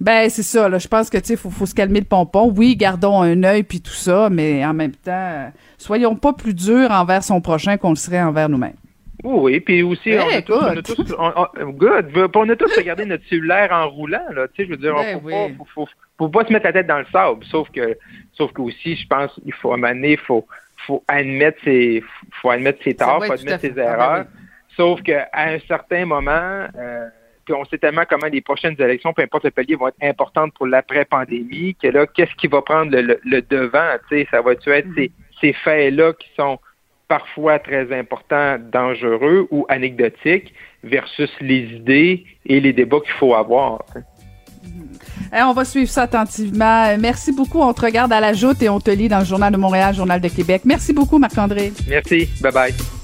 Ben 0.00 0.28
c'est 0.30 0.42
ça. 0.42 0.68
Là, 0.68 0.78
je 0.78 0.88
pense 0.88 1.10
que 1.10 1.18
tu 1.18 1.26
sais, 1.26 1.36
faut, 1.36 1.50
faut 1.50 1.66
se 1.66 1.74
calmer 1.74 2.00
le 2.00 2.06
pompon. 2.06 2.52
Oui, 2.56 2.76
gardons 2.76 3.22
un 3.22 3.42
œil 3.44 3.62
puis 3.62 3.80
tout 3.80 3.92
ça, 3.92 4.28
mais 4.30 4.64
en 4.64 4.74
même 4.74 4.92
temps, 4.92 5.52
soyons 5.78 6.16
pas 6.16 6.32
plus 6.32 6.54
durs 6.54 6.90
envers 6.90 7.22
son 7.22 7.40
prochain 7.40 7.76
qu'on 7.76 7.90
le 7.90 7.96
serait 7.96 8.22
envers 8.22 8.48
nous-mêmes. 8.48 8.74
Oui, 9.24 9.60
puis 9.60 9.82
aussi, 9.82 10.14
on, 10.18 10.28
a 10.28 10.42
tous, 10.42 10.54
on, 10.54 10.64
a 10.64 10.82
tous, 10.82 11.14
good. 11.74 12.30
on 12.34 12.48
a 12.48 12.56
tous 12.56 12.76
regardé 12.76 13.04
notre 13.04 13.24
cellulaire 13.28 13.70
en 13.70 13.88
roulant, 13.88 14.26
là. 14.34 14.48
Tu 14.48 14.54
sais, 14.56 14.64
je 14.64 14.70
veux 14.70 14.76
dire, 14.76 14.94
ben 14.94 15.20
faut, 15.56 15.64
faut, 15.74 15.88
faut, 16.18 16.28
pas 16.28 16.44
se 16.44 16.52
mettre 16.52 16.66
la 16.66 16.72
tête 16.72 16.88
dans 16.88 16.98
le 16.98 17.06
sable. 17.12 17.44
Sauf 17.44 17.70
que, 17.70 17.96
sauf 18.32 18.52
que 18.52 18.62
aussi, 18.62 18.96
je 18.96 19.06
pense, 19.06 19.30
il 19.44 19.52
faut 19.52 19.72
amener, 19.72 20.16
faut, 20.16 20.46
faut 20.86 21.04
admettre 21.06 21.58
ses, 21.62 22.02
faut 22.40 22.50
admettre 22.50 22.82
ses 22.82 22.94
torts, 22.94 23.24
faut 23.24 23.32
admettre 23.32 23.60
ses 23.60 23.78
erreurs. 23.78 24.24
Sauf 24.76 25.02
qu'à 25.02 25.28
un 25.34 25.58
certain 25.60 26.04
moment, 26.04 26.66
euh, 26.76 27.08
puis 27.44 27.54
on 27.54 27.64
sait 27.66 27.78
tellement 27.78 28.04
comment 28.08 28.26
les 28.26 28.40
prochaines 28.40 28.74
élections, 28.78 29.12
peu 29.12 29.22
importe 29.22 29.44
le 29.44 29.50
palier, 29.50 29.76
vont 29.76 29.88
être 29.88 30.02
importantes 30.02 30.52
pour 30.54 30.66
l'après-pandémie, 30.66 31.76
que 31.80 31.88
là, 31.88 32.06
qu'est-ce 32.06 32.34
qui 32.36 32.46
va 32.46 32.62
prendre 32.62 32.90
le, 32.92 33.42
devant? 33.42 33.96
Tu 34.08 34.26
ça 34.30 34.40
va-tu 34.40 34.70
être 34.70 34.88
mm. 34.88 34.94
ces, 34.96 35.12
ces 35.40 35.52
faits-là 35.52 36.12
qui 36.14 36.28
sont 36.36 36.58
parfois 37.12 37.58
très 37.58 37.92
importants, 37.92 38.56
dangereux 38.72 39.46
ou 39.50 39.66
anecdotiques, 39.68 40.54
versus 40.82 41.30
les 41.42 41.64
idées 41.76 42.24
et 42.46 42.58
les 42.58 42.72
débats 42.72 43.00
qu'il 43.00 43.12
faut 43.20 43.34
avoir. 43.34 43.84
Mm. 44.64 45.50
on 45.50 45.52
va 45.52 45.64
suivre 45.66 45.90
ça 45.90 46.04
attentivement. 46.04 46.96
Merci 46.98 47.32
beaucoup. 47.32 47.60
On 47.60 47.74
te 47.74 47.82
regarde 47.82 48.14
à 48.14 48.20
la 48.20 48.32
joute 48.32 48.62
et 48.62 48.70
on 48.70 48.80
te 48.80 48.90
lit 48.90 49.08
dans 49.08 49.18
le 49.18 49.26
Journal 49.26 49.52
de 49.52 49.58
Montréal, 49.58 49.94
Journal 49.94 50.22
de 50.22 50.28
Québec. 50.28 50.62
Merci 50.64 50.94
beaucoup, 50.94 51.18
Marc-André. 51.18 51.70
Merci. 51.86 52.30
Bye 52.40 52.52
bye. 52.52 53.01